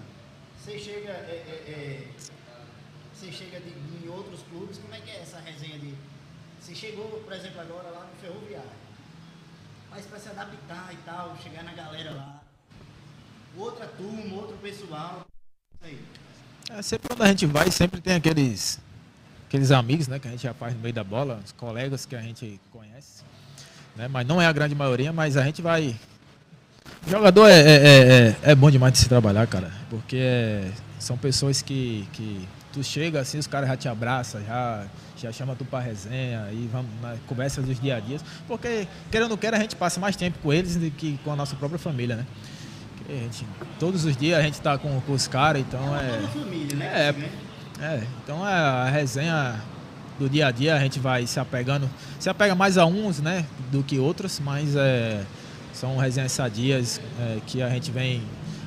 [0.61, 2.09] Você chega, é, é, é,
[3.15, 5.95] você chega de, em outros clubes, como é que é essa resenha de.
[6.61, 8.69] Você chegou, por exemplo, agora lá no Ferroviário.
[9.91, 12.43] Mas para se adaptar e tal, chegar na galera lá.
[13.57, 15.25] Outra turma, outro pessoal.
[15.77, 16.05] Isso aí.
[16.69, 18.79] É, sempre quando a gente vai, sempre tem aqueles,
[19.55, 20.19] aqueles amigos, né?
[20.19, 23.23] Que a gente já faz no meio da bola, os colegas que a gente conhece.
[23.97, 24.09] Né?
[24.09, 25.95] Mas não é a grande maioria, mas a gente vai.
[27.09, 29.71] Jogador é, é, é, é- é bom demais de se trabalhar, cara.
[29.89, 34.85] Porque é- são pessoas que, que tu chega assim, os caras já te abraçam, já,
[35.17, 38.19] já chama tu pra resenha e vamos na conversa dos dia a dia.
[38.49, 41.31] Porque, querendo ou não queira, a gente passa mais tempo com eles do que com
[41.33, 42.27] a nossa própria família, né?
[43.09, 43.47] Gente,
[43.79, 46.17] todos os dias a gente tá com, com os caras, então é.
[46.17, 47.09] Toda família, né?
[47.09, 47.29] É, vê.
[47.81, 49.61] É, então é a resenha
[50.19, 53.45] do dia a dia a gente vai se apegando, se apega mais a uns, né,
[53.73, 55.25] do que outros, mas é,
[55.73, 58.23] são resenhas sadias é, que a gente vem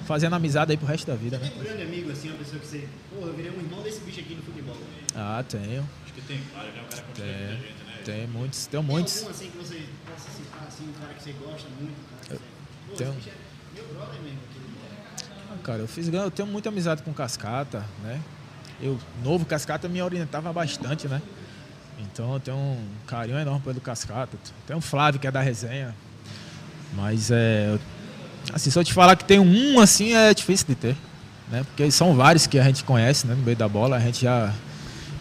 [0.06, 1.50] fazendo amizade aí pro resto da vida, né?
[1.50, 2.88] Tem um grande amigo, assim, uma pessoa que você.
[3.10, 4.76] Pô, eu virei um irmão desse bicho aqui no futebol.
[5.16, 6.82] Ah, tenho, Acho que tem vários, né?
[6.82, 8.02] O cara tem, muita gente, né?
[8.06, 9.18] tem muitos, tem Tem muitos.
[9.20, 12.40] algum assim que você possa citar, assim, um cara que você gosta muito, um cara
[12.40, 13.04] que você.
[13.06, 14.62] Pô, bicho é meu brother mesmo aqui.
[15.52, 18.22] Ah, Cara, eu fiz, eu tenho muita amizade com Cascata, né?
[18.82, 21.22] Eu, novo Cascata me orientava bastante, né?
[22.00, 24.38] Então eu tenho um carinho enorme pelo Cascata.
[24.68, 25.96] Tem o Flávio, que é da resenha.
[26.96, 27.78] Mas é.
[28.54, 30.96] Assim, se eu te falar que tem um assim, é difícil de ter.
[31.52, 31.64] Né?
[31.64, 33.34] Porque são vários que a gente conhece, né?
[33.36, 34.54] No meio da bola, a gente já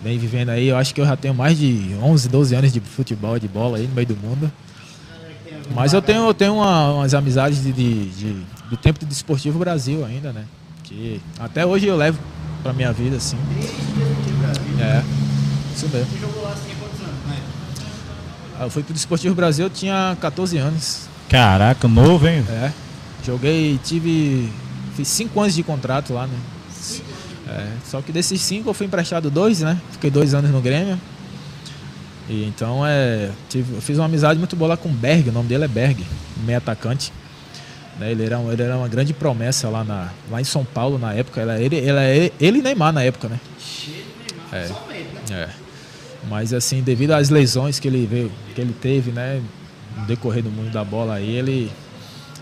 [0.03, 0.69] vem vivendo aí.
[0.69, 3.79] Eu acho que eu já tenho mais de 11, 12 anos de futebol, de bola
[3.79, 4.53] aí no meio do mundo.
[5.75, 9.59] Mas eu tenho, eu tenho uma- umas amizades de, de- de- do tempo do Desportivo
[9.59, 10.45] Brasil ainda, né?
[10.85, 12.19] Que até hoje eu levo
[12.67, 13.39] pra minha vida, assim.
[14.81, 15.03] É,
[15.75, 16.09] isso mesmo.
[18.59, 21.03] Ah, Eu fui pro Desportivo Brasil, eu tinha 14 anos.
[21.29, 22.45] Caraca, novo, hein?
[22.49, 22.73] É.
[23.25, 24.51] Joguei, tive.
[24.97, 26.37] Fiz cinco anos de contrato lá, né?
[27.49, 29.81] É, só que desses cinco eu fui emprestado dois, né?
[29.93, 30.99] Fiquei dois anos no Grêmio.
[32.29, 33.31] E então é.
[33.49, 35.69] Tive, eu fiz uma amizade muito boa lá com o Berg, o nome dele é
[35.69, 36.05] Berg,
[36.45, 37.13] meio atacante.
[37.99, 40.99] Né, ele, era, um- ele era uma grande promessa lá, na, lá em São Paulo
[40.99, 41.41] na época.
[41.41, 43.41] Ele, ele, ele, ele, e Neymar na época, né?
[44.53, 44.69] É.
[44.69, 44.75] Né?
[45.31, 45.49] É.
[46.29, 49.43] Mas assim, devido às lesões que ele veio, que ele teve, né,
[49.97, 51.71] no decorrer do mundo da bola aí, ele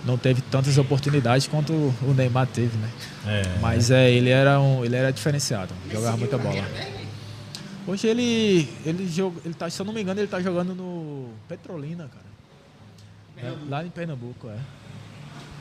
[0.05, 2.89] não teve tantas oportunidades quanto o Neymar teve, né?
[3.27, 3.59] É.
[3.61, 6.65] Mas é, ele era um, ele era diferenciado, jogava muita bola.
[7.87, 11.29] Hoje ele ele joga, ele tá, se eu não me engano, ele tá jogando no
[11.49, 12.25] Petrolina, cara.
[13.37, 14.57] É, lá em Pernambuco, é.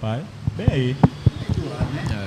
[0.04, 0.20] Pai,
[0.58, 0.95] bem aí.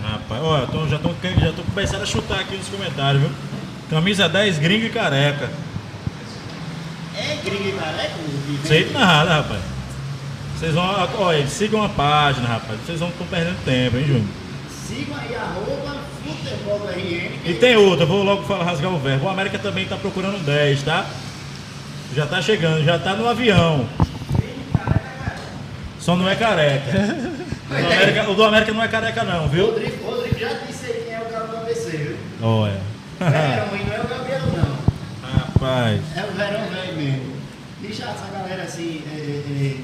[0.03, 3.31] Rapaz, ó, eu tô- já tô, já tô começando a chutar aqui nos comentários, viu?
[3.91, 5.51] Camisa 10, gringo e careca.
[7.15, 8.15] É gringo e careca?
[8.65, 9.61] Sei de nada, rapaz.
[10.57, 10.85] Vocês vão.
[11.19, 12.81] Olha, sigam a página, rapaz.
[12.81, 14.25] Vocês vão estão perdendo tempo, hein, Júnior?
[14.71, 17.31] Sigam aí, arroba futebol do RN.
[17.45, 19.27] E tem outra, vou logo falar, rasgar o verbo.
[19.27, 21.05] O América também tá procurando um 10, tá?
[22.15, 23.87] Já tá chegando, já tá no avião.
[26.07, 26.87] Só não é careca.
[27.67, 29.67] O do América, o do América não é careca não, viu?
[29.67, 32.17] Rodrigo, Rodrigo já disse aí quem é o cara do ABC, viu?
[32.41, 32.81] Olha.
[33.19, 35.29] Verão, e não é o Gabriel, não.
[35.29, 36.01] Rapaz.
[36.17, 37.37] É o verão velho mesmo.
[37.81, 39.81] Bicho, essa galera assim, é, é, é,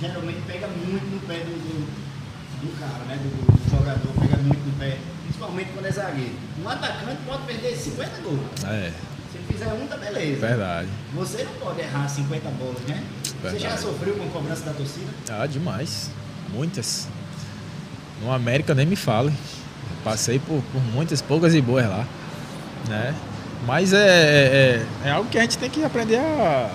[0.00, 1.86] geralmente pega muito no pé do, do,
[2.66, 3.16] do cara, né?
[3.22, 6.34] Do, do jogador, pega muito no pé, principalmente quando é zagueiro.
[6.60, 8.64] Um atacante pode perder 50 gols.
[8.64, 8.90] É,
[9.30, 10.44] Se ele fizer um, tá beleza.
[10.44, 10.88] verdade.
[11.14, 13.00] Você não pode errar 50 bolas, né?
[13.42, 13.80] Você já Verdade.
[13.80, 15.06] sofreu com cobrança da torcida?
[15.30, 16.10] Ah, demais.
[16.52, 17.08] Muitas.
[18.22, 19.32] No América nem me fale.
[20.04, 22.06] Passei por, por muitas, poucas e boas lá.
[22.88, 23.14] Né?
[23.66, 26.70] Mas é, é, é algo que a gente tem que aprender a,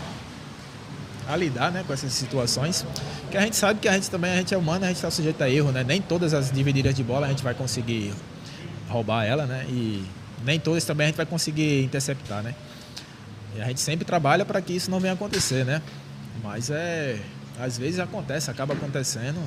[1.27, 2.85] a lidar né, com essas situações.
[3.29, 5.11] Que a gente sabe que a gente também a gente é humano, a gente está
[5.11, 5.71] sujeito a erro.
[5.71, 5.83] Né?
[5.83, 8.13] Nem todas as divididas de bola a gente vai conseguir
[8.89, 9.65] roubar ela, né?
[9.67, 10.05] E
[10.43, 12.53] nem todas também a gente vai conseguir interceptar, né?
[13.55, 15.81] E a gente sempre trabalha para que isso não venha acontecer, né?
[16.43, 17.19] Mas é.
[17.59, 19.39] Às vezes acontece, acaba acontecendo.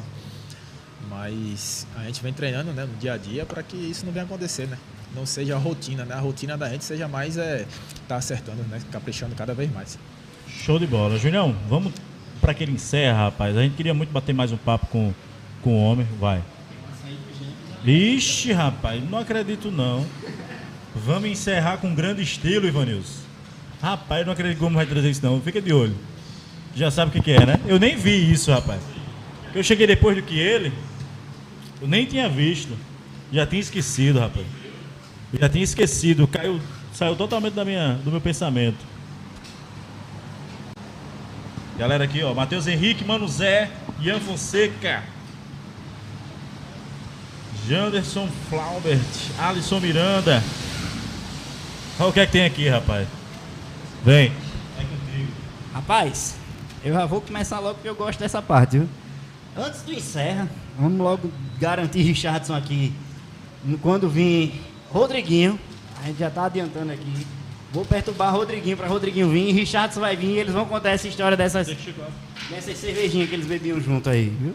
[1.08, 4.24] Mas a gente vem treinando né, no dia a dia para que isso não venha
[4.24, 4.78] acontecer, né?
[5.14, 6.14] Não seja a rotina, né?
[6.14, 7.66] A rotina da gente seja mais é,
[8.06, 8.80] tá acertando, né?
[8.90, 9.98] Caprichando cada vez mais.
[10.46, 11.18] Show de bola.
[11.18, 11.92] Julião, vamos
[12.40, 13.56] pra que ele encerra, rapaz.
[13.56, 15.14] A gente queria muito bater mais um papo com,
[15.62, 16.06] com o homem.
[16.18, 16.42] Vai.
[17.84, 20.04] Ixi, rapaz, não acredito não.
[20.94, 23.22] Vamos encerrar com grande estilo, Ivanilson.
[23.80, 25.40] Rapaz, não acredito como vai trazer isso não.
[25.40, 25.94] Fica de olho.
[26.78, 27.60] Já sabe o que, que é, né?
[27.66, 28.80] Eu nem vi isso, rapaz.
[29.52, 30.72] Eu cheguei depois do que ele.
[31.82, 32.72] Eu nem tinha visto.
[33.32, 34.46] Já tinha esquecido, rapaz.
[35.32, 36.28] Já tinha esquecido.
[36.28, 36.60] Caiu,
[36.92, 38.78] saiu totalmente da minha, do meu pensamento.
[41.76, 42.32] Galera aqui, ó.
[42.32, 45.02] Matheus Henrique, Mano Zé, Ian Fonseca.
[47.68, 49.00] Janderson Flaubert,
[49.36, 50.44] Alisson Miranda.
[51.98, 53.08] Olha o que é que tem aqui, rapaz.
[54.04, 54.32] Vem.
[54.78, 55.32] É contigo.
[55.74, 56.37] Rapaz,
[56.84, 58.88] eu já vou começar logo porque eu gosto dessa parte, viu?
[59.56, 60.48] Antes do encerra,
[60.78, 62.92] vamos logo garantir Richardson aqui.
[63.82, 64.60] Quando vir
[64.90, 65.58] Rodriguinho,
[66.02, 67.26] a gente já tá adiantando aqui.
[67.72, 71.36] Vou perturbar Rodriguinho para Rodriguinho vir, Richardson vai vir e eles vão contar essa história
[71.36, 71.66] dessas,
[72.48, 74.54] dessas cervejinhas que eles bebiam junto aí, viu?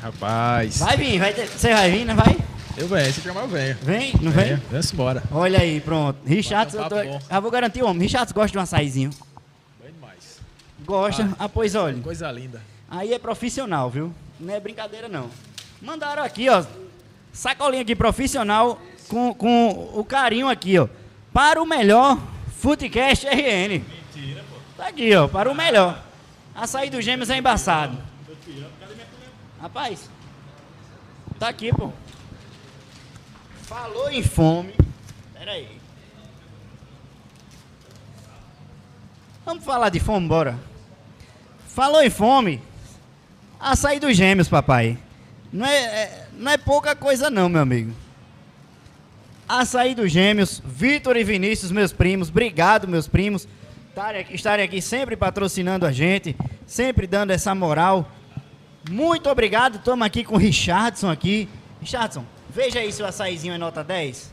[0.00, 2.36] Rapaz, Vai vir, vai ter, você vai vir, não vai?
[2.76, 3.76] eu venho, se chamar eu venho.
[3.82, 4.44] Vem, não vem?
[4.44, 5.22] Venho, vamos embora.
[5.32, 6.18] Olha aí, pronto.
[6.24, 7.20] Richardson, eu tô, um papo bom.
[7.28, 8.02] já vou garantir o homem.
[8.02, 9.10] Richardson gosta de um açaizinho.
[10.88, 11.28] Gosta?
[11.38, 12.00] Ah, pois olha.
[12.02, 12.62] Coisa linda.
[12.88, 14.10] Aí é profissional, viu?
[14.40, 15.28] Não é brincadeira, não.
[15.82, 16.64] Mandaram aqui, ó.
[17.30, 20.88] Sacolinha aqui profissional com, com o carinho aqui, ó.
[21.30, 22.18] Para o melhor
[22.56, 23.84] Footcast RN.
[23.84, 24.56] Mentira, pô.
[24.78, 25.28] Tá aqui, ó.
[25.28, 26.02] Para o melhor.
[26.54, 27.98] Açaí do Gêmeos é embaçado.
[29.60, 30.08] Rapaz.
[31.38, 31.92] Tá aqui, pô.
[33.64, 34.74] Falou em fome.
[35.34, 35.78] Pera aí.
[39.44, 40.67] Vamos falar de fome, bora.
[41.78, 42.60] Falou em fome.
[43.60, 44.98] Açaí dos gêmeos, papai.
[45.52, 47.92] Não é, é- não é pouca coisa não, meu amigo.
[49.48, 52.30] Açaí dos gêmeos, Vitor e Vinícius, meus primos.
[52.30, 53.46] Obrigado, meus primos.
[53.90, 56.34] estarem aqui- Estarem aqui sempre patrocinando a gente,
[56.66, 58.10] sempre dando essa moral.
[58.90, 59.76] Muito obrigado.
[59.76, 61.48] Estamos aqui com o Richardson aqui.
[61.80, 64.32] Richardson, veja aí se o açaizinho é nota 10.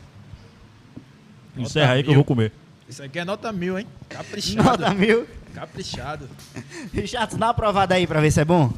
[1.56, 2.50] Encerra aí que eu vou comer.
[2.88, 3.86] Isso aqui é nota mil, hein?
[4.08, 4.64] Caprichado.
[4.64, 5.28] Nota mil.
[5.56, 6.28] Caprichado.
[6.92, 8.70] Richardson, dá uma provada aí pra ver se é bom.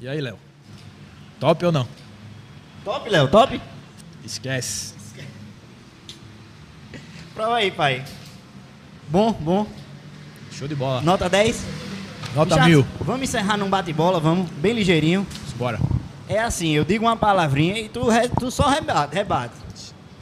[0.00, 0.38] E aí, Léo?
[1.38, 1.86] Top ou não?
[2.82, 3.60] Top, Léo, top?
[4.24, 4.94] Esquece.
[7.34, 8.02] Prova aí, pai.
[9.10, 9.66] Bom, bom.
[10.50, 11.02] Show de bola.
[11.02, 11.66] Nota 10?
[12.34, 12.86] Nota Richardson, mil.
[13.00, 15.26] Vamos encerrar num bate-bola, vamos, bem ligeirinho.
[15.56, 15.78] Bora.
[16.26, 18.06] É assim, eu digo uma palavrinha e tu,
[18.40, 19.52] tu só rebate, rebate.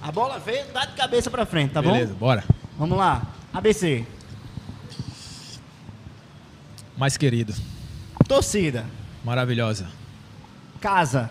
[0.03, 2.19] A bola veio, dá de cabeça pra frente, tá Beleza, bom?
[2.19, 2.43] bora.
[2.77, 3.23] Vamos lá.
[3.55, 4.05] ABC.
[6.97, 7.55] Mais querido.
[8.27, 8.85] Torcida.
[9.25, 9.87] Maravilhosa.
[10.81, 11.31] Casa.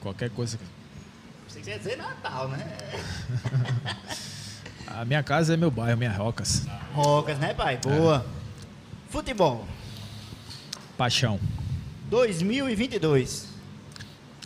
[0.00, 0.58] Qualquer coisa.
[1.46, 2.66] Você quer dizer Natal, né?
[4.86, 6.66] A minha casa é meu bairro, minhas rocas.
[6.94, 7.76] Rocas, né, pai?
[7.76, 8.24] Boa.
[9.10, 9.66] Futebol.
[10.96, 11.38] Paixão.
[12.08, 13.48] 2022.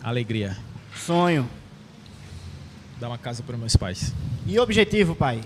[0.03, 0.57] Alegria.
[0.95, 1.49] Sonho.
[2.99, 4.13] Dar uma casa para meus pais.
[4.45, 5.41] E objetivo, pai?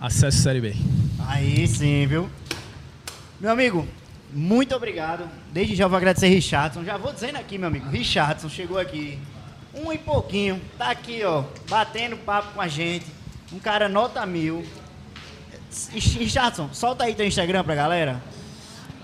[0.00, 0.74] Acesso Série B.
[1.26, 2.28] Aí sim, viu?
[3.40, 3.86] Meu amigo,
[4.32, 5.28] muito obrigado.
[5.52, 6.84] Desde já eu vou agradecer Richardson.
[6.84, 7.88] Já vou dizendo aqui, meu amigo.
[7.88, 9.18] Richardson chegou aqui.
[9.74, 10.60] Um e pouquinho.
[10.78, 11.44] Tá aqui, ó.
[11.68, 13.06] Batendo papo com a gente.
[13.52, 14.64] Um cara nota mil.
[15.92, 18.22] Richardson, solta aí teu Instagram pra galera.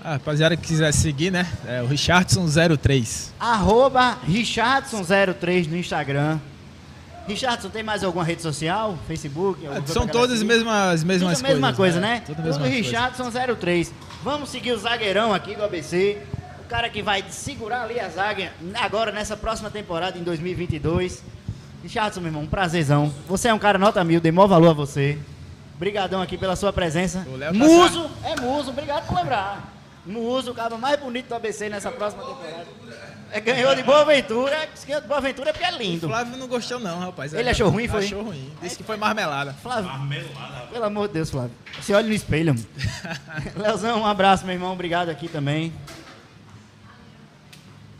[0.03, 1.47] Ah, rapaziada que quiser seguir, né?
[1.65, 3.29] É o Richardson03.
[3.39, 6.39] Arroba Richardson03 no Instagram.
[7.25, 8.97] Richardson, tem mais alguma rede social?
[9.07, 9.65] Facebook?
[9.65, 10.53] coisa São todas as seguir?
[10.55, 11.77] mesmas, as mesmas Tudo a mesma coisas.
[11.77, 12.19] coisa, né?
[12.25, 12.75] Tudo a Tudo mesma coisa.
[12.75, 13.93] Richardson 03.
[14.25, 16.17] Vamos seguir o zagueirão aqui do ABC.
[16.59, 18.51] O cara que vai segurar ali a zaga
[18.81, 21.23] agora nessa próxima temporada em 2022.
[21.81, 23.13] Richardson, meu irmão, um prazerzão.
[23.29, 25.17] Você é um cara nota mil, dei maior valor a você.
[25.77, 27.25] Obrigadão aqui pela sua presença.
[27.39, 29.72] Tá Muso, é Muso, obrigado por lembrar.
[30.05, 32.67] Muso, o cara mais bonito do ABC nessa próxima temporada.
[33.31, 34.69] É, ganhou de Boa Ventura.
[34.75, 36.07] Se ganhou de Boa Ventura é porque é O lindo.
[36.07, 37.33] Flávio não gostou não, rapaz.
[37.33, 38.05] Ele achou ruim, foi?
[38.05, 38.51] Achou ruim.
[38.61, 39.53] Disse que foi marmelada.
[39.53, 39.89] Flávio.
[40.71, 41.51] Pelo amor de Deus, Flávio.
[41.81, 42.53] Se olha no espelho.
[42.53, 42.67] mano.
[43.55, 44.73] Leozão, um abraço, meu irmão.
[44.73, 45.73] Obrigado aqui também.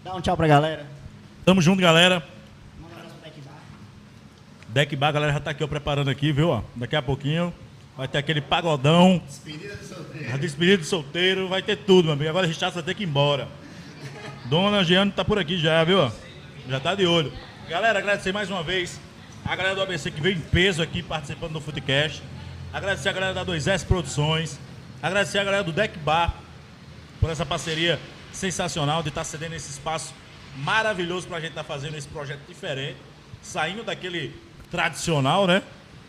[0.04, 0.86] Dá um tchau pra galera.
[1.45, 2.22] Tamo junto, galera.
[2.80, 3.54] Um abraço pro Tec Bar.
[4.68, 6.49] Deck Bar, a galera já tá aqui ó, preparando aqui, viu?
[6.49, 7.54] Ó, daqui a pouquinho
[7.97, 9.21] vai ter aquele pagodão.
[9.25, 10.33] Despedida do solteiro.
[10.33, 12.29] A despedida do solteiro, vai ter tudo, meu amigo.
[12.29, 13.47] Agora o Richard vai ter que ir embora.
[14.45, 16.11] Dona Jeane tá por aqui já, viu?
[16.67, 17.31] Já tá de olho.
[17.69, 18.99] Galera, agradecer mais uma vez
[19.45, 22.21] a galera do ABC que veio em peso aqui participando do Footcast.
[22.71, 24.59] Agradecer a galera da 2S Produções.
[25.01, 26.33] Agradecer a galera do Deck Bar
[27.19, 27.99] por essa parceria
[28.31, 30.13] sensacional de estar cedendo esse espaço
[30.57, 32.97] maravilhoso para a gente estar fazendo esse projeto diferente,
[33.41, 34.35] saindo daquele
[34.71, 35.61] tradicional, né?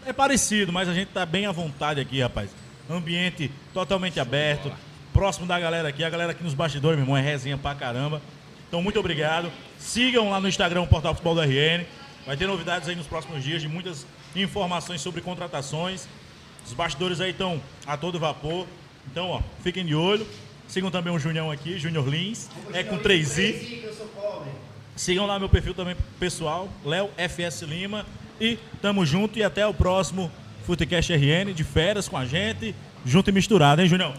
[0.07, 2.51] É parecido, mas a gente tá bem à vontade aqui, rapaz.
[2.91, 4.71] Ambiente totalmente aberto,
[5.15, 8.21] próximo da galera aqui, a galera aqui nos bastidores, meu irmão, é resenha pra caramba.
[8.69, 9.51] Então, muito obrigado.
[9.79, 11.85] Sigam lá no Instagram o Portal Futebol do RN.
[12.27, 16.07] Vai ter novidades aí nos próximos dias de muitas informações sobre contratações.
[16.67, 18.67] Os bastidores aí estão a todo vapor.
[19.11, 20.27] Então, ó, fiquem de olho.
[20.69, 22.49] Sigam também o Junião aqui, Junior Lins.
[22.73, 23.85] É com 3i.
[24.97, 28.05] Sigam lá meu perfil também pessoal, Léo FS Lima.
[28.41, 30.31] E tamo junto e até o próximo
[30.67, 32.75] Futecast RN de férias com a gente.
[33.05, 34.15] Junto e misturado, hein, Junião?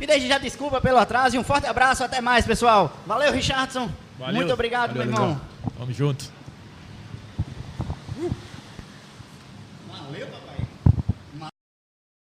[0.00, 2.04] E desde já desculpa pelo atraso e um forte abraço.
[2.04, 2.94] Até mais, pessoal.
[3.06, 3.88] Valeu, Richardson.
[4.18, 4.34] Valeu.
[4.34, 5.28] Muito obrigado, Valeu, meu irmão.
[5.28, 5.40] Legal.
[5.78, 6.35] Vamos junto.